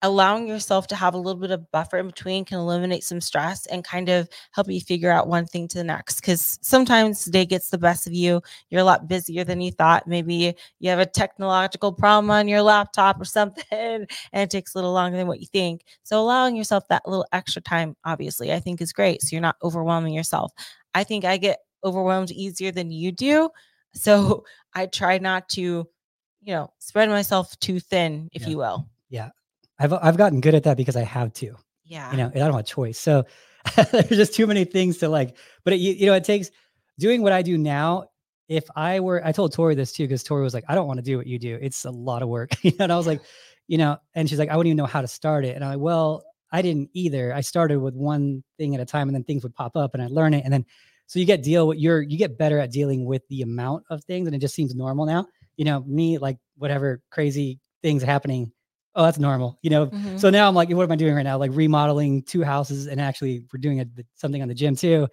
[0.02, 3.66] allowing yourself to have a little bit of buffer in between can eliminate some stress
[3.66, 6.20] and kind of help you figure out one thing to the next.
[6.20, 8.40] Because sometimes the day gets the best of you.
[8.70, 10.06] You're a lot busier than you thought.
[10.06, 14.78] Maybe you have a technological problem on your laptop or something, and it takes a
[14.78, 15.82] little longer than what you think.
[16.04, 19.22] So, allowing yourself that little extra time, obviously, I think is great.
[19.22, 20.52] So, you're not overwhelming yourself.
[20.94, 23.50] I think I get overwhelmed easier than you do.
[23.94, 28.48] So, I try not to, you know, spread myself too thin, if yeah.
[28.48, 28.86] you will.
[29.08, 29.30] Yeah.
[29.78, 31.56] I've I've gotten good at that because I have to.
[31.84, 32.10] Yeah.
[32.10, 32.98] You know, I don't have a choice.
[32.98, 33.24] So
[33.92, 36.50] there's just too many things to like, but it, you, you know, it takes
[36.98, 38.04] doing what I do now.
[38.48, 40.98] If I were, I told Tori this too, because Tori was like, I don't want
[40.98, 41.58] to do what you do.
[41.60, 42.50] It's a lot of work.
[42.78, 43.20] and I was like,
[43.66, 45.54] you know, and she's like, I wouldn't even know how to start it.
[45.54, 47.34] And I'm like, well, I didn't either.
[47.34, 50.02] I started with one thing at a time and then things would pop up and
[50.02, 50.44] I'd learn it.
[50.44, 50.64] And then
[51.06, 54.04] so you get deal with your you get better at dealing with the amount of
[54.04, 55.26] things and it just seems normal now.
[55.56, 58.52] You know, me like whatever crazy things happening
[58.98, 59.86] oh, that's normal, you know.
[59.86, 60.18] Mm-hmm.
[60.18, 61.38] So now I'm like, what am I doing right now?
[61.38, 65.06] Like remodeling two houses, and actually we're doing a, something on the gym too.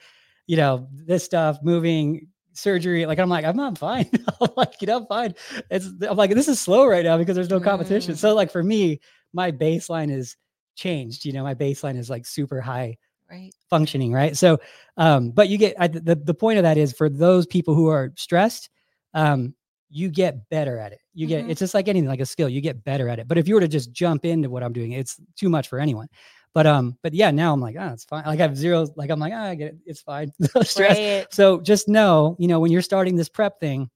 [0.47, 3.05] You know, this stuff, moving, surgery.
[3.05, 4.09] Like I'm like, I'm not fine.
[4.41, 5.35] I'm like, you know, I'm fine.
[5.69, 8.15] It's I'm like, this is slow right now because there's no competition.
[8.15, 8.17] Mm.
[8.17, 8.99] So like for me,
[9.33, 10.35] my baseline is
[10.75, 11.23] changed.
[11.23, 14.59] You know, my baseline is like super high right functioning right so
[14.97, 17.87] um but you get I, the the point of that is for those people who
[17.87, 18.69] are stressed
[19.15, 19.55] um
[19.89, 20.99] you get better at it.
[21.13, 21.51] You get mm-hmm.
[21.51, 22.49] it's just like anything, like a skill.
[22.49, 23.27] You get better at it.
[23.27, 25.79] But if you were to just jump into what I'm doing, it's too much for
[25.79, 26.07] anyone.
[26.53, 28.23] But um, but yeah, now I'm like, ah, it's fine.
[28.25, 28.87] Like I have zero.
[28.95, 29.77] Like I'm like, ah, I get it.
[29.85, 30.31] It's fine.
[30.55, 30.97] No stress.
[30.97, 31.33] Right.
[31.33, 33.89] So just know, you know, when you're starting this prep thing,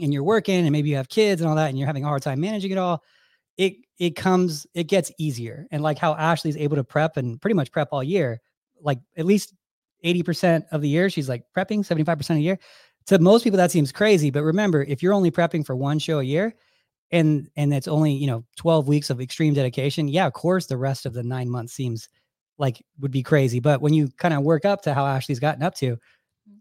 [0.00, 2.06] and you're working, and maybe you have kids and all that, and you're having a
[2.06, 3.02] hard time managing it all,
[3.56, 5.66] it it comes, it gets easier.
[5.70, 8.40] And like how Ashley's able to prep and pretty much prep all year,
[8.80, 9.52] like at least
[10.04, 12.58] 80% of the year, she's like prepping 75% of the year.
[13.10, 14.30] To most people, that seems crazy.
[14.30, 16.54] But remember, if you're only prepping for one show a year,
[17.12, 20.76] and and it's only you know 12 weeks of extreme dedication yeah of course the
[20.76, 22.08] rest of the nine months seems
[22.56, 25.60] like would be crazy but when you kind of work up to how ashley's gotten
[25.60, 25.98] up to mm.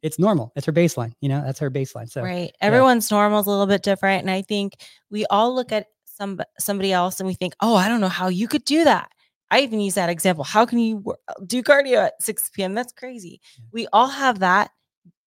[0.01, 2.51] it's normal it's her baseline you know that's her baseline so right.
[2.61, 4.21] Everyone's normal is a little bit different.
[4.21, 4.73] And I think
[5.11, 5.85] we all look at
[6.19, 9.09] some somebody else and we think, oh, I don't know how you could do that.
[9.51, 10.43] I even use that example.
[10.43, 11.15] How can you
[11.47, 12.75] do cardio at 6 p.m.?
[12.75, 13.41] That's crazy.
[13.57, 13.65] Yeah.
[13.71, 14.71] We all have that.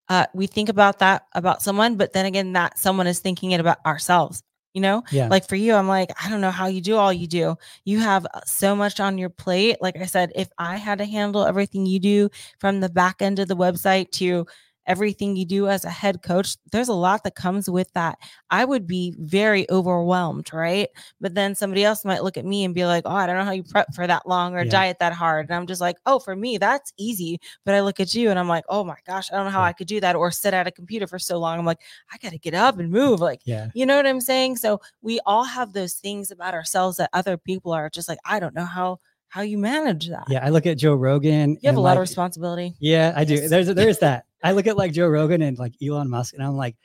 [0.08, 3.60] Uh, we think about that about someone, but then again, that someone is thinking it
[3.60, 4.42] about ourselves.
[4.74, 7.12] You know, yeah like for you, I'm like, I don't know how you do all
[7.12, 7.56] you do.
[7.84, 9.76] You have uh, so much on your plate.
[9.82, 13.38] Like I said, if I had to handle everything you do from the back end
[13.38, 14.46] of the website to
[14.86, 18.18] everything you do as a head coach, there's a lot that comes with that.
[18.50, 20.88] I would be very overwhelmed, right?
[21.20, 23.44] But then somebody else might look at me and be like, Oh, I don't know
[23.44, 24.70] how you prep for that long or Yeah.
[24.70, 25.48] diet that hard.
[25.48, 27.40] And I'm just like, Oh, for me, that's easy.
[27.64, 29.62] But I look at you and I'm like, Oh my gosh, I don't know how
[29.62, 31.58] I could do that or sit at a computer for so long.
[31.58, 31.80] I'm like,
[32.12, 33.20] I got to get up and move.
[33.20, 34.56] Like, yeah you know what I'm saying?
[34.56, 38.40] So we all have those things about ourselves that other people are just like, I
[38.40, 40.24] don't know how how you manage that.
[40.28, 42.74] yeah i look at joe rogan You have a lot of responsibility.
[42.80, 43.48] Yeah, I do.
[43.48, 44.26] There's there's that.
[44.42, 46.76] I look at like Joe Rogan and like Elon Musk, and I'm like,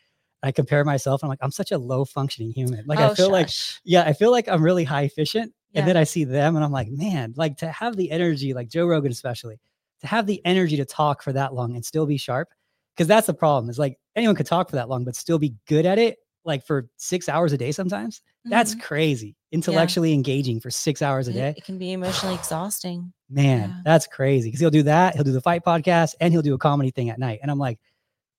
[0.43, 1.23] I compare myself.
[1.23, 2.85] I'm like, I'm such a low functioning human.
[2.85, 3.49] Like I Oh, feel like,
[3.83, 5.53] yeah, I feel like I'm really high efficient.
[5.71, 5.79] Yeah.
[5.81, 8.69] And then I see them, and I'm like, man, like to have the energy, like
[8.69, 9.59] Joe Rogan especially,
[10.01, 12.49] to have the energy to talk for that long and still be sharp,
[12.95, 13.69] because that's the problem.
[13.69, 16.65] Is like anyone could talk for that long, but still be good at it, like
[16.65, 17.71] for six hours a day.
[17.71, 18.81] Sometimes that's Mhm.
[18.81, 19.35] crazy.
[19.51, 23.11] Intellectually engaging for six hours a day It can be emotionally exhausting.
[23.29, 23.75] Man, Yeah.
[23.83, 24.47] that's crazy.
[24.49, 25.15] Because he'll do that.
[25.15, 27.39] He'll do the fight podcast and he'll do a comedy thing at night.
[27.41, 27.79] And I'm like,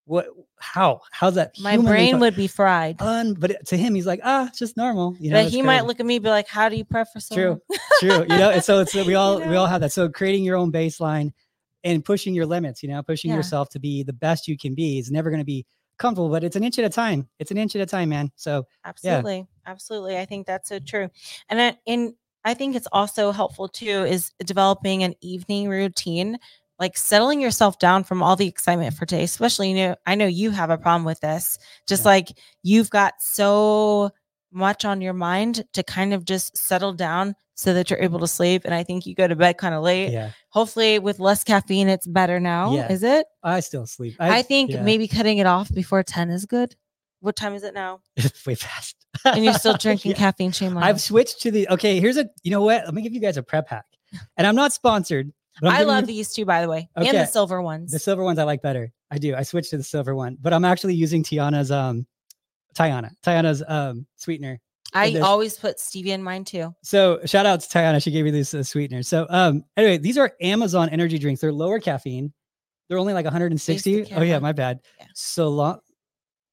[0.05, 0.27] what?
[0.59, 1.03] How?
[1.12, 1.53] How's that?
[1.61, 3.01] My brain po- would be fried.
[3.01, 5.14] Un, but it- to him, he's like, ah, it's just normal.
[5.20, 6.87] You know, but he might look at me and be like, How do you
[7.18, 7.61] so True.
[8.01, 8.22] true.
[8.22, 9.61] You know, and so it's we all we know?
[9.61, 9.92] all have that.
[9.92, 11.33] So creating your own baseline
[11.85, 12.83] and pushing your limits.
[12.83, 13.37] You know, pushing Yeah.
[13.37, 15.66] yourself to be the best you can be is never going to be
[15.98, 17.29] comfortable, but it's an inch at a time.
[17.38, 18.31] It's an inch at a time, man.
[18.37, 19.46] So Absolutely.
[19.66, 20.16] Absolutely.
[20.18, 21.09] I think that's so true.
[21.48, 26.38] And I, and I think it's also helpful too is developing an evening routine,
[26.79, 30.27] like settling yourself down from all the excitement for today, especially you know, I know
[30.27, 31.59] you have a problem with this.
[31.87, 32.09] Just Yeah.
[32.11, 32.29] like
[32.62, 34.11] you've got so
[34.53, 38.29] much on your mind to kind of just settle down so that you're able to
[38.29, 38.62] sleep.
[38.64, 40.12] And I think you go to bed kind of late.
[40.12, 42.72] yeah, Hopefully with less caffeine, it's better now.
[42.74, 42.90] Yeah.
[42.90, 43.27] Is it?
[43.42, 44.14] I still sleep.
[44.20, 46.77] I, think yeah, maybe cutting it off before 10 is good.
[47.21, 48.01] What time is it now?
[48.17, 48.97] it's way fast.
[49.25, 50.17] And you're still drinking Yeah.
[50.19, 50.53] caffeine.
[50.53, 50.83] Shame on.
[50.83, 52.01] I've switched to the okay.
[52.01, 52.85] Here's a you know what?
[52.85, 53.85] Let me give you guys a prep hack.
[54.37, 55.33] And I'm not sponsored.
[55.63, 57.91] I love you- these two, by the way, and the silver ones.
[57.91, 58.39] the silver ones.
[58.39, 58.93] I like better.
[59.11, 59.35] I do.
[59.35, 62.07] I switched to the silver one, but I'm actually using Tiana's um,
[62.75, 64.61] Tiana, Tiana's um sweetener.
[64.95, 66.75] I this- always put stevia in mine too.
[66.83, 68.01] So shout out to Tiana.
[68.03, 69.09] She gave me these uh, sweeteners.
[69.09, 71.41] So um, anyway, these are Amazon energy drinks.
[71.41, 72.33] They're lower caffeine.
[72.89, 74.15] They're only like 160.
[74.15, 74.81] Oh yeah, my bad.
[74.99, 75.07] Yeah.
[75.15, 75.81] Solo,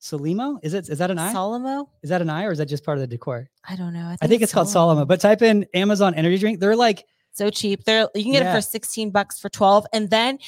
[0.05, 0.59] Solimo?
[0.61, 0.87] Is it?
[0.89, 1.33] Is that an I?
[1.33, 1.87] Solimo?
[2.03, 3.49] is that an I or is that just part of the decor?
[3.67, 4.15] I don't know.
[4.21, 5.07] I think it's called Solimo.
[5.07, 6.59] But type in Amazon energy drink.
[6.59, 7.83] They're like so cheap.
[7.83, 9.87] They're you can get it for 16 bucks for 12.
[9.93, 10.39] And then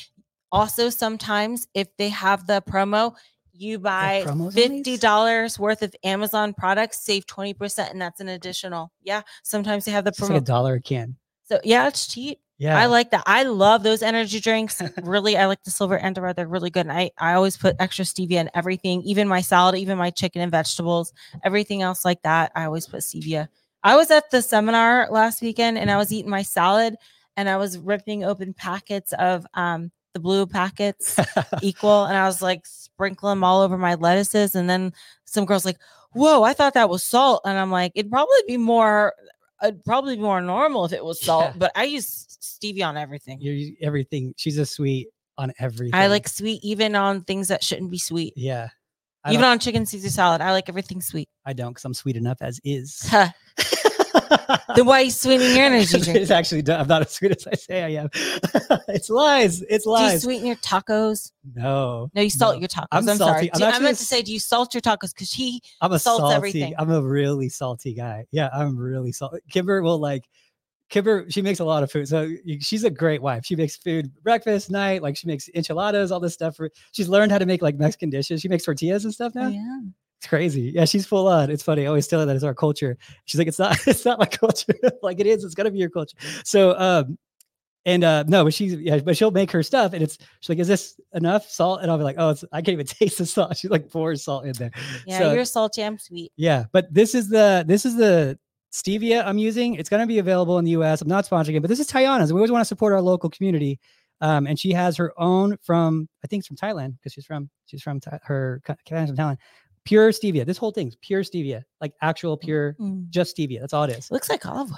[0.51, 3.15] also sometimes if they have the promo,
[3.51, 8.91] you buy fifty dollars worth of Amazon products, save 20%, and that's an additional.
[9.01, 9.23] Yeah.
[9.43, 10.29] Sometimes they have the it's promo.
[10.29, 11.15] like a dollar a can.
[11.45, 12.39] so yeah, it's cheap.
[12.59, 12.77] Yeah.
[12.77, 13.23] I like that.
[13.27, 14.81] I love those energy drinks.
[15.03, 16.35] really, I like the silver and the red.
[16.35, 16.87] They're really good.
[16.87, 20.41] And I, I always put extra stevia in everything, even my salad, even my chicken
[20.41, 22.51] and vegetables, everything else like that.
[22.55, 23.47] I always put stevia.
[23.83, 26.95] I was at the seminar last weekend and I was eating my salad
[27.35, 31.19] and I was ripping open packets of um the blue packets
[31.61, 34.55] equal and I was like sprinkling them all over my lettuces.
[34.55, 34.93] And then
[35.25, 35.77] some girls like,
[36.13, 37.41] whoa, I thought that was salt.
[37.45, 39.13] And I'm like, it'd probably be more
[39.63, 41.53] it'd probably be more normal if it was salt, Yeah.
[41.57, 43.39] but I use stevia on everything.
[43.41, 44.33] You're everything.
[44.37, 45.93] She's a sweet on everything.
[45.93, 48.33] I like sweet even on things that shouldn't be sweet.
[48.35, 48.69] Yeah.
[49.23, 51.27] I Even on chicken Caesar salad, I like everything sweet.
[51.45, 53.13] I don't because I'm sweet enough as is.
[54.75, 56.19] Then why are you sweetening your energy drink?
[56.19, 58.09] it's actually I'm not as sweet as I say I am.
[58.87, 59.61] it's lies.
[59.63, 60.09] It's lies.
[60.09, 61.31] Do you sweeten your tacos?
[61.55, 62.59] no, No, you salt No.
[62.61, 62.87] your tacos.
[62.91, 63.31] I'm I'm, salty.
[63.31, 63.53] sorry.
[63.53, 65.13] I'm Do- I actually a meant to say, do you salt your tacos?
[65.13, 66.35] Because he I'm a salts salty.
[66.35, 66.73] everything.
[66.77, 68.25] I'm a really salty guy.
[68.31, 69.39] Yeah, I'm really salty.
[69.49, 70.23] Kimber will like.
[70.89, 72.07] Kimber, she makes a lot of food.
[72.07, 73.45] So she's a great wife.
[73.45, 76.55] She makes food breakfast, night, like she makes enchiladas, all this stuff.
[76.55, 78.39] For, she's learned how to make like Mexican dishes.
[78.39, 79.47] She makes tortillas and stuff now.
[79.47, 79.79] Oh, yeah.
[80.19, 80.71] It's crazy.
[80.73, 81.51] Yeah, she's full on.
[81.51, 81.83] It's funny.
[81.83, 82.97] I always tell her that it's our culture.
[83.25, 84.73] She's like, it's not, it's not my culture.
[85.03, 86.17] like it is, it's gonna be your culture.
[86.43, 87.17] So um
[87.85, 90.57] And uh no, but she's yeah, but she'll make her stuff and it's she's like,
[90.59, 91.81] is this enough salt?
[91.81, 93.55] And I'll be like, oh, it's I can't even taste the salt.
[93.57, 94.71] She's like pours salt in there.
[95.05, 95.83] Yeah, So- you're salty.
[95.83, 96.31] I'm sweet.
[96.35, 98.37] Yeah, but this is the this is the
[98.73, 99.75] stevia I'm using.
[99.75, 101.01] It's going to be available in the US.
[101.01, 102.33] I'm not sponsoring it, but this is Tayana's.
[102.33, 103.79] We always want to support our local community.
[104.19, 107.49] Um, and she has her own from I think it's from Thailand because she's from
[107.67, 109.37] she's from Tha- her ca- Canada's from Thailand.
[109.87, 110.45] Pure stevia.
[110.45, 113.09] This whole thing's pure stevia, like actual pure, Mm.
[113.09, 113.61] just stevia.
[113.61, 114.11] That's all it is.
[114.11, 114.77] Looks like olive oil.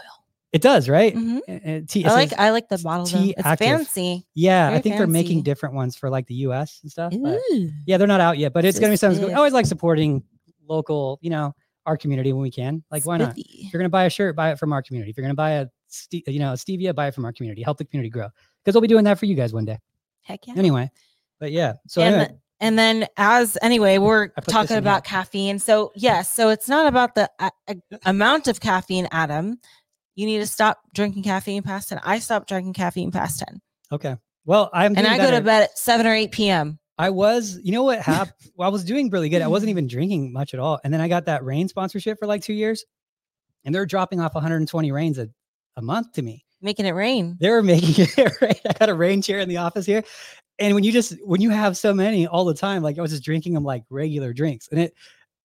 [0.52, 1.16] It does, right?
[1.16, 1.42] Mhm.
[1.48, 3.06] And- and tea- I like I like the bottle.
[3.06, 3.20] though.
[3.20, 4.26] tea It's fancy.
[4.36, 7.14] yeah, I very think they're making different ones for like the US and stuff.
[7.86, 9.32] yeah, they're not out yet, but it's This gonna be something.
[9.32, 10.24] I always like supporting
[10.68, 11.54] local, you know,
[11.86, 12.84] our community when we can.
[12.92, 13.32] Like, why not?
[13.34, 13.66] Spiffy.
[13.66, 15.10] If you're gonna buy a shirt, buy it from our community.
[15.12, 17.64] If you're gonna buy a, ste- you know, a stevia, buy it from our community.
[17.64, 18.28] Help the community grow
[18.64, 19.78] because we'll be doing that for you guys one day.
[20.22, 20.54] Heck yeah.
[20.58, 20.92] Anyway,
[21.40, 21.74] but yeah.
[21.88, 25.18] So and, anyway, and then as anyway we're I put this talking about here.
[25.18, 27.74] caffeine so yes so it's not about the uh, uh,
[28.06, 29.60] amount of caffeine adam
[30.16, 34.16] you need to stop drinking caffeine past 10 i stopped drinking caffeine past 10 okay.
[34.46, 37.72] Well, I'm and i go to bed at 7 or 8 p.m I was, you
[37.72, 38.36] know what happened?
[38.56, 39.42] well, I was doing really good.
[39.42, 42.28] I wasn't even drinking much at all, and then I got that Reign sponsorship for
[42.28, 42.84] like two years,
[43.64, 45.30] and they're dropping off 120 Reigns a,
[45.78, 46.44] a month to me.
[46.62, 48.60] Making it rain they were making it right.
[48.68, 50.04] I got a Reign chair in the office here.
[50.60, 53.12] And when you just when you have so many all the time, like I was
[53.12, 54.68] just drinking them like regular drinks.
[54.70, 54.94] And it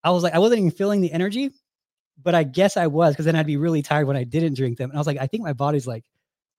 [0.03, 1.51] I was like, I wasn't even feeling the energy,
[2.23, 4.77] but I guess I was because then I'd be really tired when I didn't drink
[4.77, 4.91] them.
[4.91, 6.05] And I was like, I think my body's like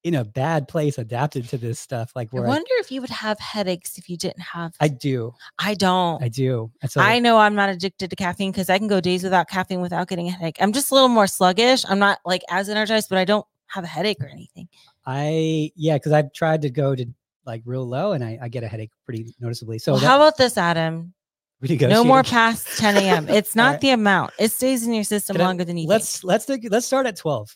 [0.05, 2.11] in a bad place adapted to this stuff.
[2.15, 4.87] Like i where I, wonder if you would have headaches if you didn't have I
[4.87, 5.33] do.
[5.59, 6.71] i don't I do.
[6.87, 9.81] So I know I'm not addicted to caffeine because I can go days without caffeine
[9.81, 10.57] without getting a headache.
[10.61, 11.83] I'm just a little more sluggish.
[11.89, 14.67] I'm not like as energized, but I don't have a headache or anything.
[15.05, 17.05] I yeah, because I've tried to go to
[17.45, 19.77] like real low and I, I get a headache pretty noticeably.
[19.79, 21.13] So well, that, how about this, Adam?
[21.61, 23.29] No more past 10 a.m.
[23.29, 23.81] It's not right.
[23.81, 24.33] the amount.
[24.37, 27.15] It stays in your system I- longer than you let's let's think- let's start at
[27.17, 27.55] 12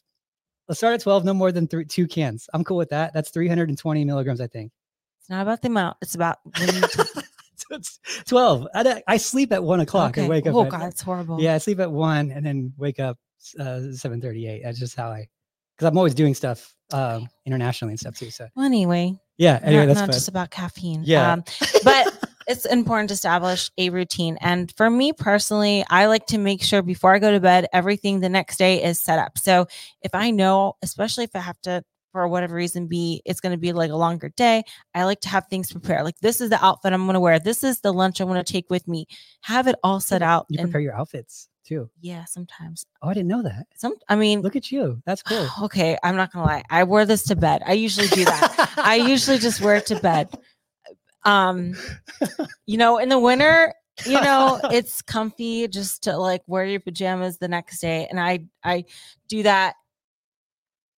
[0.68, 3.32] let's start at 12 no more than three two cans i'm cool with that that's
[3.32, 4.72] 320 milligrams i think think.
[5.20, 5.98] It's not about the amount.
[6.02, 6.82] It's about when you
[7.72, 10.22] it's 12 I, I sleep at one o'clock okay.
[10.22, 11.42] and wake up Oh at- God, it's horrible.
[11.42, 13.18] yeah i sleep at one and then wake up
[13.60, 15.28] uh 7:38 that's just how i
[15.80, 19.86] because i'm always doing stuff um internationally and stuff too so Well, anyway, yeah anyway
[19.86, 20.14] not, that's not fun.
[20.14, 21.04] just about caffeine.
[21.06, 21.32] Yeah.
[21.34, 21.44] Um,
[21.84, 22.14] but
[22.48, 24.38] it's important to establish a routine.
[24.42, 28.22] And for me personally, I like to make sure before I go to bed, everything
[28.22, 29.38] the next day is set up.
[29.38, 29.68] So
[30.02, 33.60] if I know, especially if I have to, for whatever reason, be it's going to
[33.60, 34.64] be like a longer day,
[34.96, 36.06] I like to have things prepared.
[36.06, 37.38] Like this is the outfit I'm going to wear.
[37.40, 39.06] This is the lunch I want to take with me.
[39.42, 40.48] Have it all set out.
[40.50, 42.86] you prepare your outfits too yeah, sometimes.
[43.02, 46.16] oh i didn't know that Some, I mean, look at you that's cool okay, I'm
[46.16, 46.64] not gonna lie.
[46.70, 47.62] I wear this to bed.
[47.66, 48.74] I usually do that.
[48.78, 50.30] I usually just wear it to bed.
[51.26, 51.76] Um,
[52.66, 53.74] you know, in the winter,
[54.06, 58.08] you know, it's comfy just to like wear your pajamas the next day.
[58.10, 58.86] And I I
[59.28, 59.76] do that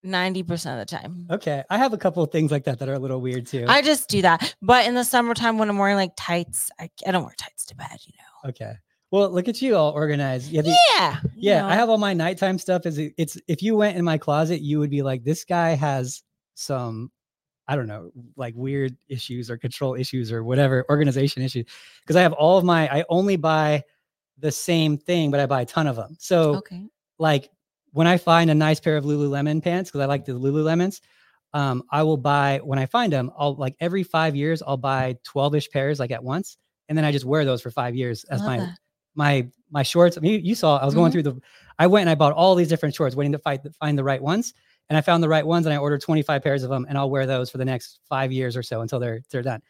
[0.06, 1.28] 90% of the time.
[1.30, 3.66] okay i have a couple of things like that that are a little weird too
[3.68, 4.56] I just do that.
[4.62, 7.76] But in the summertime when I'm wearing like tights, I, I don't wear tights to
[7.76, 8.50] bed, you know.
[8.50, 8.74] okay
[9.12, 11.20] well look at you all organized yeah, the- Yeah.
[11.24, 12.86] you Yeah, I have all my nighttime stuff.
[12.86, 15.72] Is it- it's if you went in my closet, you would be like, this guy
[15.72, 16.24] has
[16.56, 17.12] some,
[17.68, 21.66] I don't know, like weird issues or control issues or whatever organization issues.
[22.02, 23.84] Because I have all of my, I only buy
[24.40, 26.16] the same thing, but I buy a ton of them.
[26.20, 26.88] So Okay.
[27.20, 27.52] like
[27.92, 31.02] when I find a nice pair of Lululemon pants, because I like the Lululemons,
[31.54, 33.30] um, I will buy when I find them.
[33.38, 37.04] I'll like every five years, I'll buy twelve ish pairs like at once, and then
[37.04, 38.80] I just wear those for five years as Love my that.
[39.16, 40.18] My my shorts.
[40.18, 41.14] I mean, you, you saw I was going Mhm.
[41.14, 41.42] through the.
[41.80, 44.22] I went and I bought all these different shorts, waiting to fight find the right
[44.22, 44.54] ones,
[44.90, 46.98] and I found the right ones, and I ordered twenty five pairs of them, and
[46.98, 49.62] I'll wear those for the next five years or so until they're they're done.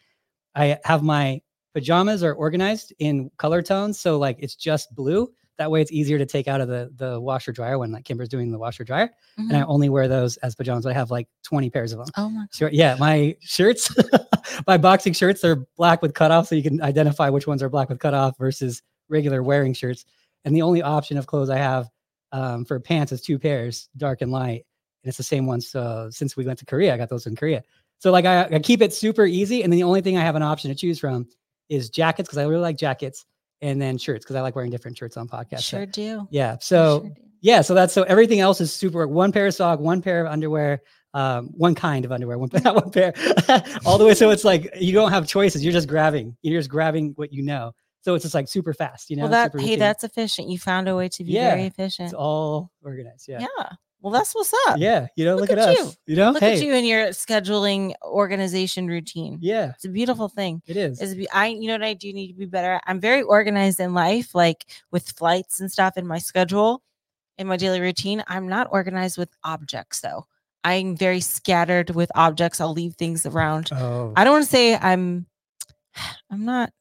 [0.55, 1.41] I have my
[1.73, 5.29] pajamas are organized in color tones, so like it's just blue.
[5.57, 8.29] That way, it's easier to take out of the the washer dryer when like Kimber's
[8.29, 9.65] doing the washer dryer, and I Mhm.
[9.69, 10.85] only wear those as pajamas.
[10.87, 12.07] I have like twenty pairs of them.
[12.17, 12.69] Oh my Sure.
[12.73, 13.93] Yeah, my shirts,
[14.67, 17.89] my boxing shirts are black with cutoff, so you can identify which ones are black
[17.89, 20.05] with cutoff versus regular wearing shirts.
[20.45, 21.89] And the only option of clothes I have
[22.31, 24.65] um, for pants is two pairs, dark and light,
[25.03, 26.93] and it's the same ones uh, since we went to Korea.
[26.93, 27.63] I got those in Korea,
[27.99, 29.63] so like I, I keep it super easy.
[29.63, 31.27] And then the only thing I have an option to choose from
[31.69, 33.25] is jackets because I really like jackets,
[33.61, 35.63] and then shirts because I like wearing different shirts on podcasts.
[35.63, 36.27] So, sure do.
[36.31, 36.57] yeah.
[36.59, 37.21] So sure do.
[37.41, 39.05] yeah, so that's so everything else is super.
[39.07, 40.81] One pair of sock, one pair of underwear,
[41.13, 43.13] um, one kind of underwear, one, one pair,
[43.85, 44.15] all the way.
[44.15, 45.63] So it's like you don't have choices.
[45.63, 46.37] You're just grabbing.
[46.41, 47.73] You're just grabbing what you know.
[48.01, 49.09] So it's just like super fast.
[49.09, 49.23] You know.
[49.23, 49.79] well, that hey, routine.
[49.79, 50.49] that's efficient.
[50.49, 52.07] You found a way to be Yeah, very efficient.
[52.07, 53.27] it's all organized.
[53.27, 53.41] Yeah.
[53.41, 53.69] Yeah.
[54.01, 54.79] Well, that's what's up.
[54.79, 55.05] Yeah.
[55.15, 55.95] You know, look, Look at, at us.
[56.07, 56.55] You, know, Look hey.
[56.57, 59.37] at you and your scheduling organization routine.
[59.41, 60.63] Yeah, It's a beautiful thing.
[60.65, 60.99] it is.
[60.99, 62.73] Is I you know what I do need to be better.
[62.73, 62.83] at?
[62.87, 66.81] I'm very organized in life, like with flights and stuff in my schedule,
[67.37, 68.23] in my daily routine.
[68.27, 70.25] I'm not organized with objects though.
[70.63, 72.59] I'm very scattered with objects.
[72.59, 73.69] I'll leave things around.
[73.71, 75.27] Oh, I don't want to say I'm
[76.31, 76.71] I'm not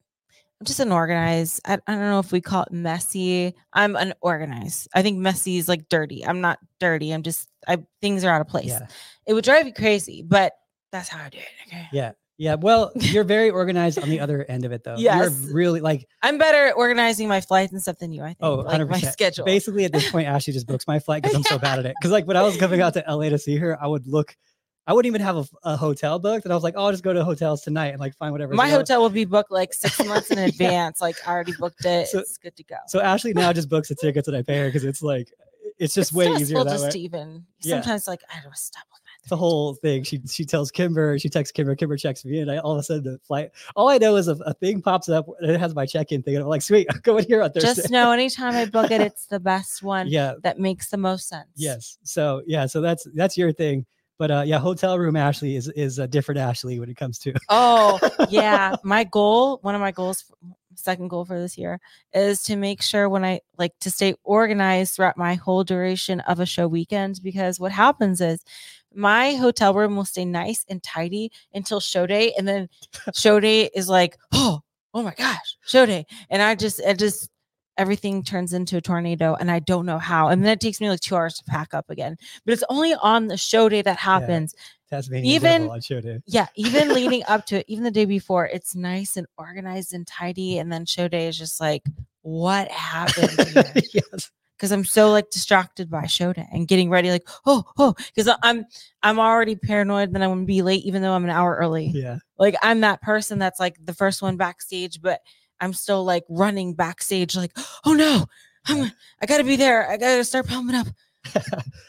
[0.60, 1.60] I'm just unorganized.
[1.64, 3.54] I, I don't know if we call it messy.
[3.72, 4.88] I'm unorganized.
[4.94, 6.24] I think messy is like dirty.
[6.26, 7.12] I'm not dirty.
[7.12, 8.66] I'm just I things are out of place.
[8.68, 8.86] yeah,
[9.26, 10.52] It would drive you crazy, but
[10.92, 11.44] that's how I do it.
[11.68, 11.88] Okay.
[11.92, 12.56] yeah, yeah.
[12.56, 14.96] Well, you're very organized on the other end of it, though.
[14.98, 15.18] Yes.
[15.46, 18.38] you're really like I'm better at organizing my flights and stuff than you, I think.
[18.42, 19.12] Oh, like my 100%.
[19.12, 19.46] schedule.
[19.46, 21.94] basically at this point, Ashley just books my flight because I'm so bad at it.
[21.98, 24.36] Because like when I was coming out to LA to see her, I would look.
[24.90, 27.04] I wouldn't even have a, a hotel booked, and I was like, "Oh, I'll just
[27.04, 30.04] go to hotels tonight and like find whatever." my hotel will be booked like six
[30.04, 30.46] months in Yeah.
[30.46, 31.00] advance.
[31.00, 32.08] Like I already booked it.
[32.08, 32.76] So- it's good to go.
[32.88, 35.32] So Ashley now just books the tickets and I pay her because it's like
[35.78, 36.90] it's just It's way easier that just way.
[36.90, 37.76] to even Yeah.
[37.76, 40.02] sometimes like I don't stop looking at It's the whole thing.
[40.02, 42.82] She she tells Kimber, she texts Kimber, Kimber checks me, and I all of a
[42.82, 43.50] sudden the flight.
[43.76, 46.34] All I know is a, a thing pops up and it has my check-in thing,
[46.34, 49.00] and I'm like, "Sweet, I'm going here on Thursday." Just know anytime I book it,
[49.00, 51.48] it's the best one yeah, that makes the most sense.
[51.54, 51.96] yes.
[52.02, 53.86] So yeah, so that's that's your thing.
[54.20, 57.32] But uh, yeah, hotel room Ashley is is a different Ashley when it comes to
[57.48, 57.98] Oh,
[58.28, 58.76] yeah.
[58.84, 60.30] My goal, one of my goals,
[60.74, 61.80] second goal for this year
[62.12, 66.38] is to make sure when I like to stay organized throughout my whole duration of
[66.38, 67.20] a show weekend.
[67.22, 68.44] Because what happens is
[68.94, 72.34] my hotel room will stay nice and tidy until show day.
[72.36, 72.68] And then
[73.14, 74.60] show day is like, oh,
[74.92, 76.04] oh my gosh, show day.
[76.28, 77.30] And I just, it just,
[77.80, 80.28] everything turns into a tornado and I don't know how.
[80.28, 82.18] And then it takes me like two hours to pack up again.
[82.44, 84.54] But it's only on the show day that happens.
[84.90, 86.20] Tasmania Even- on show day.
[86.26, 90.06] Yeah, even leading up to it, even the day before, it's nice and organized and
[90.06, 90.58] tidy.
[90.58, 91.82] And then show day is just like,
[92.20, 93.34] what happened?
[93.94, 94.30] yes.
[94.58, 98.30] Because I'm so like distracted by show day and getting ready, like, oh, oh, because
[98.42, 98.66] I'm
[99.02, 101.86] I'm already paranoid that I'm gonna be late, even though I'm an hour early.
[101.86, 102.18] Yeah.
[102.38, 105.20] Like I'm that person that's like the first one backstage, but
[105.60, 108.26] I'm still like running backstage, like, oh no,
[108.66, 108.90] I'm
[109.20, 109.88] I gotta be there.
[109.88, 110.86] I gotta start pumping up.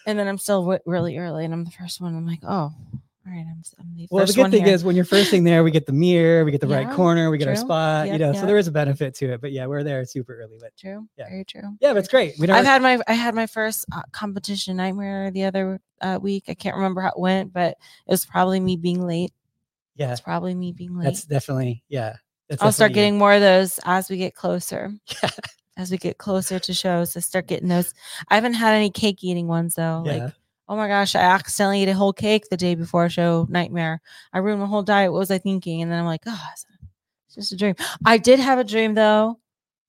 [0.05, 2.15] and then I'm still w- really early, and I'm the first one.
[2.15, 2.73] I'm like, oh, all
[3.25, 4.73] right, I'm, I'm the Well, the good thing here.
[4.73, 7.29] is when you're first thing there, we get the mirror, we get the right corner,
[7.29, 7.61] we get our true.
[7.61, 8.33] spot, you Yep, know.
[8.33, 9.41] So there is a benefit to it.
[9.41, 10.57] But yeah, we're there super early.
[10.59, 11.07] But True.
[11.17, 11.29] Yeah.
[11.29, 11.77] Very true.
[11.79, 12.33] yeah, but it's great.
[12.39, 12.57] We don't.
[12.57, 16.45] I've had my I had my first uh, competition nightmare the other uh, week.
[16.49, 17.71] I can't remember how it went, but
[18.07, 19.31] it was probably me being late.
[19.95, 21.05] yeah, It's probably me being late.
[21.05, 22.15] that's definitely yeah.
[22.51, 24.91] That's I'll start getting more of those as we get closer.
[25.23, 25.29] Yeah.
[25.77, 27.93] As we get closer to shows, I start getting those.
[28.27, 30.03] I haven't had any cake eating ones though.
[30.05, 30.25] Yeah.
[30.25, 30.33] Like,
[30.67, 33.47] oh my gosh, I accidentally ate a whole cake the day before a show.
[33.49, 34.01] Nightmare.
[34.33, 35.13] I ruined my whole diet.
[35.13, 35.81] What was I thinking?
[35.81, 36.65] And then I'm like, oh, it's
[37.27, 37.75] it's just a dream.
[38.05, 39.39] I did have a dream though,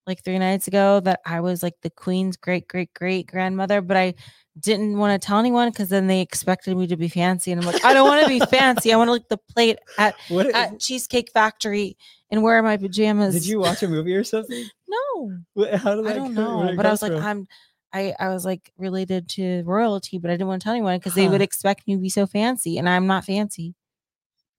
[0.07, 3.97] like three nights ago, that I was like the queen's great great great grandmother, but
[3.97, 4.15] I
[4.61, 7.67] didn't want to tell anyone because then they expected me to be fancy, and I'm
[7.67, 8.93] like, I don't want to be fancy.
[8.93, 11.97] I want to lick the plate at What at Cheesecake Factory
[12.31, 13.35] and wear my pajamas.
[13.35, 14.65] did you watch a movie or something?
[14.89, 16.75] No, What- How did I don't come- know.
[16.77, 17.23] But I was like, from?
[17.23, 17.47] I'm,
[17.95, 21.15] I, I was like related to royalty, but I didn't want to tell anyone because
[21.15, 23.75] they would expect me to be so fancy, and I'm not fancy.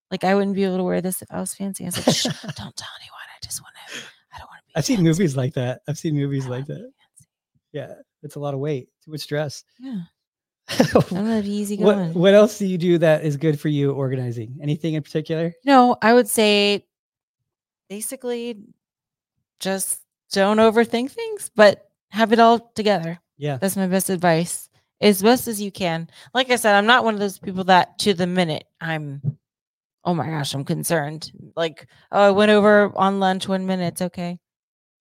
[0.09, 1.83] Like I wouldn't be able to wear this if I was fancy.
[1.83, 3.27] I was like, Shh, don't tell anyone.
[3.29, 3.99] I just want to.
[4.33, 4.73] I don't want to be.
[4.75, 5.09] I've seen fancy.
[5.09, 5.81] movies like that.
[5.87, 6.91] I've seen movies like that.
[7.71, 9.63] Yeah, it's a lot of weight, too much stress.
[9.79, 10.01] Yeah,
[10.69, 12.13] I'm gonna be easy what going.
[12.13, 14.57] What else do you do that is good for you organizing?
[14.61, 15.53] Anything in particular?
[15.65, 16.85] No, I would say
[17.89, 18.57] basically
[19.59, 23.19] just don't overthink things, but have it all together.
[23.37, 24.69] Yeah, That's my best advice.
[25.01, 26.09] As best as you can.
[26.33, 29.21] Like I said, I'm not one of those people that to the minute I'm
[30.05, 31.31] oh my gosh, I'm concerned.
[31.55, 33.93] Like, oh, I went over on lunch one minute.
[33.93, 34.39] It's okay.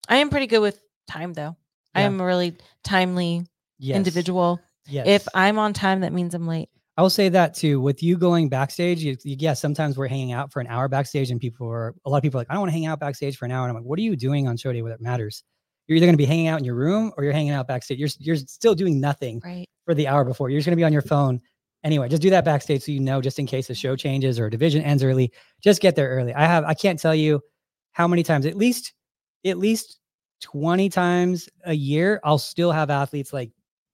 [0.08, 1.56] I am pretty good with time though.
[1.94, 3.46] I am a really timely
[3.78, 3.96] yes.
[3.96, 4.60] individual.
[4.86, 5.06] Yes.
[5.06, 6.68] If I'm on time, that means I'm late.
[6.96, 7.80] I will say that too.
[7.80, 11.30] With you going backstage, you, you- yeah, sometimes we're hanging out for an hour backstage,
[11.30, 13.00] and people are a lot of people are like, I don't want to hang out
[13.00, 13.62] backstage for an hour.
[13.66, 15.42] And I'm like, what are you doing on show day where it matters?
[15.86, 17.98] You're either going to be hanging out in your room or you're hanging out backstage.
[17.98, 19.68] You're you're still doing nothing Right.
[19.84, 20.48] for the hour before.
[20.50, 21.40] You're just going to be on your phone
[21.84, 22.08] anyway.
[22.08, 24.50] Just do that backstage so you know, just in case the show changes or a
[24.50, 25.32] division ends early.
[25.60, 26.34] Just get there early.
[26.34, 27.40] I have I can't tell you
[27.92, 28.92] how many times at least
[29.44, 29.98] at least
[30.40, 33.50] 20 times a year I'll still have athletes like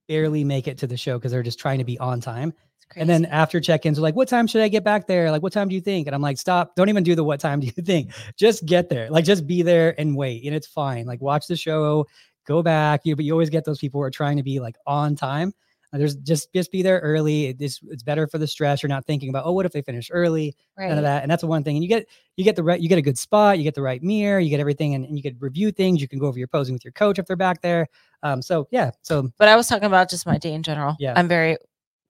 [0.08, 2.52] barely make it to the show because they're just trying to be on time.
[2.96, 5.30] And then after check-ins, they're like, "What time should I get back there?
[5.30, 6.74] Like, what time do you think?" And I'm like, "Stop!
[6.74, 8.12] Don't even do the what time do you think?
[8.38, 9.10] Just get there.
[9.10, 11.04] Like, just be there and wait, and it's fine.
[11.04, 12.06] Like, watch the show,
[12.46, 13.02] go back.
[13.04, 15.52] You, but you always get those people who are trying to be like on time.
[15.92, 17.46] And there's just just be there early.
[17.46, 18.82] It- It's it's better for the stress.
[18.82, 20.54] You're not thinking about oh, what if they finish early?
[20.76, 20.88] right.
[20.88, 21.22] None of that.
[21.22, 21.76] And that's the one thing.
[21.76, 23.56] And you get you get the right you get a good spot.
[23.58, 24.38] You get the right mirror.
[24.40, 26.00] You get everything, and, and you can review things.
[26.02, 27.86] You can go over your posing with your coach if they're back there.
[28.22, 28.42] Um.
[28.42, 28.90] So yeah.
[29.02, 30.94] So But I was talking about just my day in general.
[30.98, 31.14] Yeah.
[31.16, 31.56] I'm very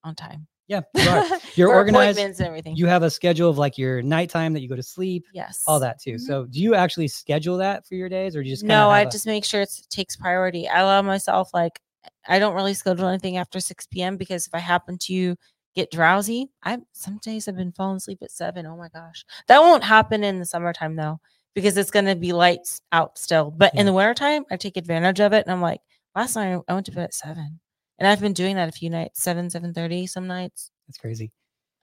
[0.04, 0.46] on time.
[0.68, 0.80] yeah.
[0.94, 1.24] You are.
[1.54, 2.18] You're organized.
[2.18, 2.76] and everything.
[2.76, 5.62] you have a schedule of like your nighttime that you go to sleep, yes.
[5.66, 6.14] all that too.
[6.14, 6.20] Mhm.
[6.20, 9.00] So do you actually schedule that for your days or do you just no, I
[9.00, 10.68] have just make sure it takes priority.
[10.68, 11.80] I allow myself like
[12.26, 14.16] I don't really schedule anything after 6 p.m.
[14.16, 15.36] because if I happen to
[15.74, 16.50] get drowsy.
[16.64, 18.66] I some days I've been falling asleep at seven.
[18.66, 19.24] Oh my gosh.
[19.46, 21.20] That won't happen in the summertime though,
[21.54, 23.52] because it's gonna be lights out still.
[23.52, 23.80] But Yeah.
[23.80, 25.80] in the wintertime, I take advantage of it and I'm like,
[26.16, 27.60] last night I went to bed at seven.
[27.98, 30.70] And I've been doing that a few nights, seven, seven thirty some nights.
[30.88, 31.30] That's crazy.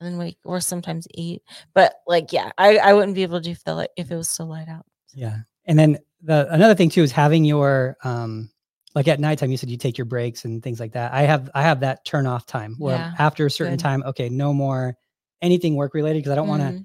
[0.01, 1.43] And then wake or sometimes eight.
[1.73, 4.15] But like, yeah, I, I wouldn't be able to do if the light if it
[4.17, 4.85] was still light out.
[5.13, 5.37] Yeah.
[5.65, 8.49] And then the another thing too is having your um
[8.95, 11.13] like at nighttime you said you take your breaks and things like that.
[11.13, 13.83] I have I have that turn off time where Yeah, after a certain good.
[13.83, 14.97] time, okay, no more
[15.41, 16.67] anything work related because I don't want to.
[16.69, 16.81] Mm-hmm.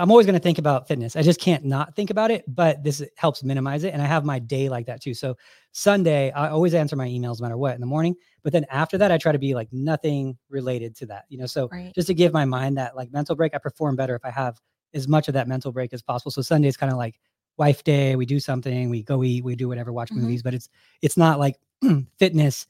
[0.00, 1.16] I'm always going to think about fitness.
[1.16, 3.92] I just can't not think about it, but this helps minimize it.
[3.92, 5.14] And I have my day like that too.
[5.14, 5.36] So
[5.72, 8.14] Sunday, I always answer my emails no matter what in the morning.
[8.44, 11.46] But then after that, I try to be like nothing related to that, you know?
[11.46, 11.92] So Right.
[11.94, 14.60] just to give my mind that like mental break, I perform better if I have
[14.94, 16.30] as much of that mental break as possible.
[16.30, 17.18] So Sunday is kind of like
[17.56, 18.16] wife day.
[18.16, 20.16] We do something, we go eat, we do whatever, watch Mhm.
[20.22, 20.68] movies, but it's,
[21.02, 21.56] it's not like
[22.18, 22.66] fitness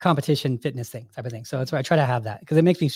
[0.00, 1.44] competition fitness thing type of thing.
[1.44, 2.90] So that's why I try to have that because it makes me,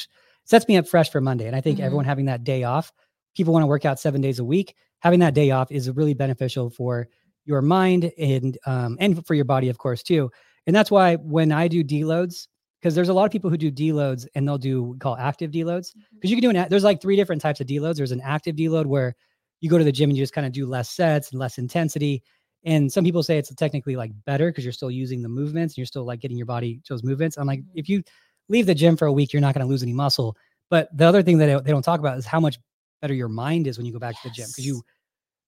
[0.44, 1.46] sets me up fresh for Monday.
[1.46, 1.84] And I think Mhm.
[1.84, 2.92] everyone having that day off
[3.36, 4.74] people want to work out seven days a week.
[5.00, 7.08] Having that day off is really beneficial for
[7.46, 10.30] your mind and um, and for your body, of course, too.
[10.66, 12.48] And that's why when I do deloads,
[12.80, 15.16] because there's a lot of people who do deloads and they'll do what we call
[15.16, 15.94] active deloads.
[16.14, 17.96] Because you can do an there's like three different types of deloads.
[17.96, 19.14] There's an active deload where
[19.60, 21.58] you go to the gym and you just kind of do less sets and less
[21.58, 22.22] intensity.
[22.64, 25.78] And some people say it's technically like better because you're still using the movements and
[25.78, 27.36] you're still like getting your body those movements.
[27.38, 28.02] I'm like, if you
[28.48, 30.36] leave the gym for a week, you're not going to lose any muscle.
[30.68, 32.58] But the other thing that they- don't talk about is how much
[33.00, 34.82] better your mind is when you go back to the gym because you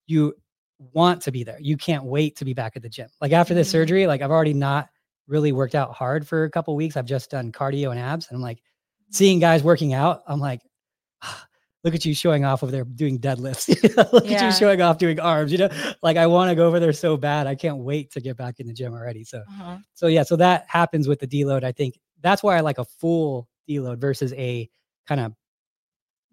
[0.07, 0.35] you
[0.93, 1.59] want to be there.
[1.61, 3.09] You can't wait to be back at the gym.
[3.21, 3.73] Like after this Mhm.
[3.73, 4.89] surgery, like I've already not
[5.29, 6.97] really worked out hard for a couple weeks.
[6.97, 8.63] I've just done cardio and abs, and I'm like
[9.11, 10.23] seeing guys working out.
[10.27, 10.61] I'm like,
[11.85, 13.68] look at you showing off over there doing deadlifts.
[14.12, 15.51] look at you showing off doing arms.
[15.53, 15.68] You know,
[16.03, 17.47] like I want to go over there so bad.
[17.47, 19.24] I can't wait to get back in the gym already.
[19.24, 19.78] So Uh-huh.
[19.95, 21.64] so yeah, so that happens with the deload.
[21.64, 24.68] I think that's why I like a full deload versus a
[25.07, 25.33] kind of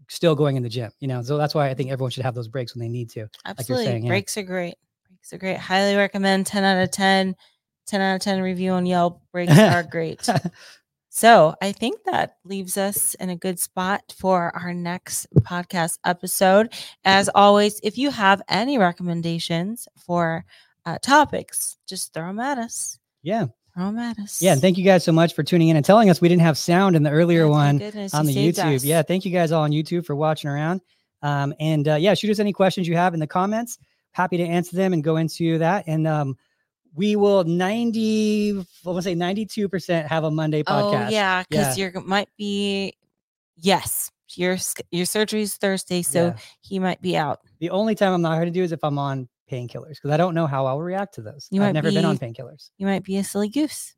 [0.08, 1.22] still going in the gym, you know.
[1.22, 3.28] So that's why I think everyone should have those breaks when they need to.
[3.46, 3.86] Absolutely.
[3.86, 4.10] saying, yeah.
[4.10, 4.76] Breaks are great.
[5.08, 5.58] Breaks are great.
[5.58, 7.36] Highly recommend 10 out of 10.
[7.88, 9.22] 10 out of 10 review on Yelp.
[9.32, 10.28] Breaks are great.
[11.10, 16.72] So I think that leaves us in a good spot for our next podcast episode.
[17.04, 20.46] As always, if you have any recommendations for
[20.86, 23.00] uh, topics, just throw them at us.
[23.22, 23.48] yeah.
[23.76, 24.42] Throw them at us.
[24.42, 26.42] Yeah, and thank you guys so much for tuning in and telling us we didn't
[26.42, 28.76] have sound in the earlier thank one goodness on the YouTube.
[28.76, 28.84] us.
[28.84, 30.82] Yeah, thank you guys all on YouTube for watching around.
[31.22, 33.78] Um, and uh, yeah, shoot us any questions you have in the comments.
[34.12, 35.84] Happy to answer them and go into that.
[35.88, 36.36] And um,
[36.96, 41.08] we will 90, I want to say 92% have a Monday podcast.
[41.08, 41.90] Oh yeah, because Yeah.
[41.92, 42.94] you're might be
[43.56, 44.12] yes.
[44.36, 44.58] Your
[44.92, 46.36] your surgery's Thursday, so Yeah.
[46.62, 47.40] he might be out.
[47.60, 50.18] The only time I'm not going to do is if I'm on painkillers because I
[50.18, 51.48] don't know how I'll react to those.
[51.50, 52.70] You I've might never been on painkillers.
[52.78, 53.96] You might be a silly goose.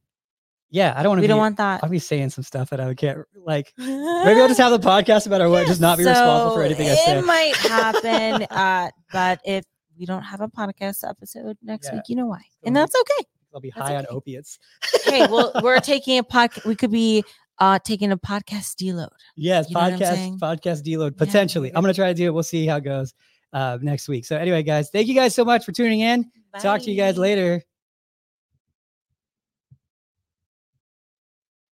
[0.70, 1.28] Yeah, I don't want to We be.
[1.28, 1.82] don't want that.
[1.84, 3.74] I'll be saying some stuff that I can't like.
[3.78, 3.92] Maybe
[4.40, 6.96] I'll just have the podcast about our what, just not be responsible for anything I
[6.96, 7.18] say.
[7.18, 9.66] It might happen, uh, but if
[10.02, 11.96] we don't have a podcast episode next Yeah.
[11.96, 13.28] week, you know why, and that's okay.
[13.54, 14.16] I'll be That's high on okay.
[14.16, 14.58] opiates.
[15.06, 16.66] hey, well, we're taking a podcast.
[16.66, 17.24] We could be
[17.60, 19.10] uh taking a podcast deload.
[19.36, 21.70] Yes, You know podcast podcast deload Yeah, potentially.
[21.76, 22.34] I'm gonna try to do it.
[22.34, 23.14] We'll see how it goes
[23.54, 24.26] uh, next week.
[24.26, 26.32] So anyway, guys, thank you guys so much for tuning in.
[26.60, 27.62] Talk to you guys later.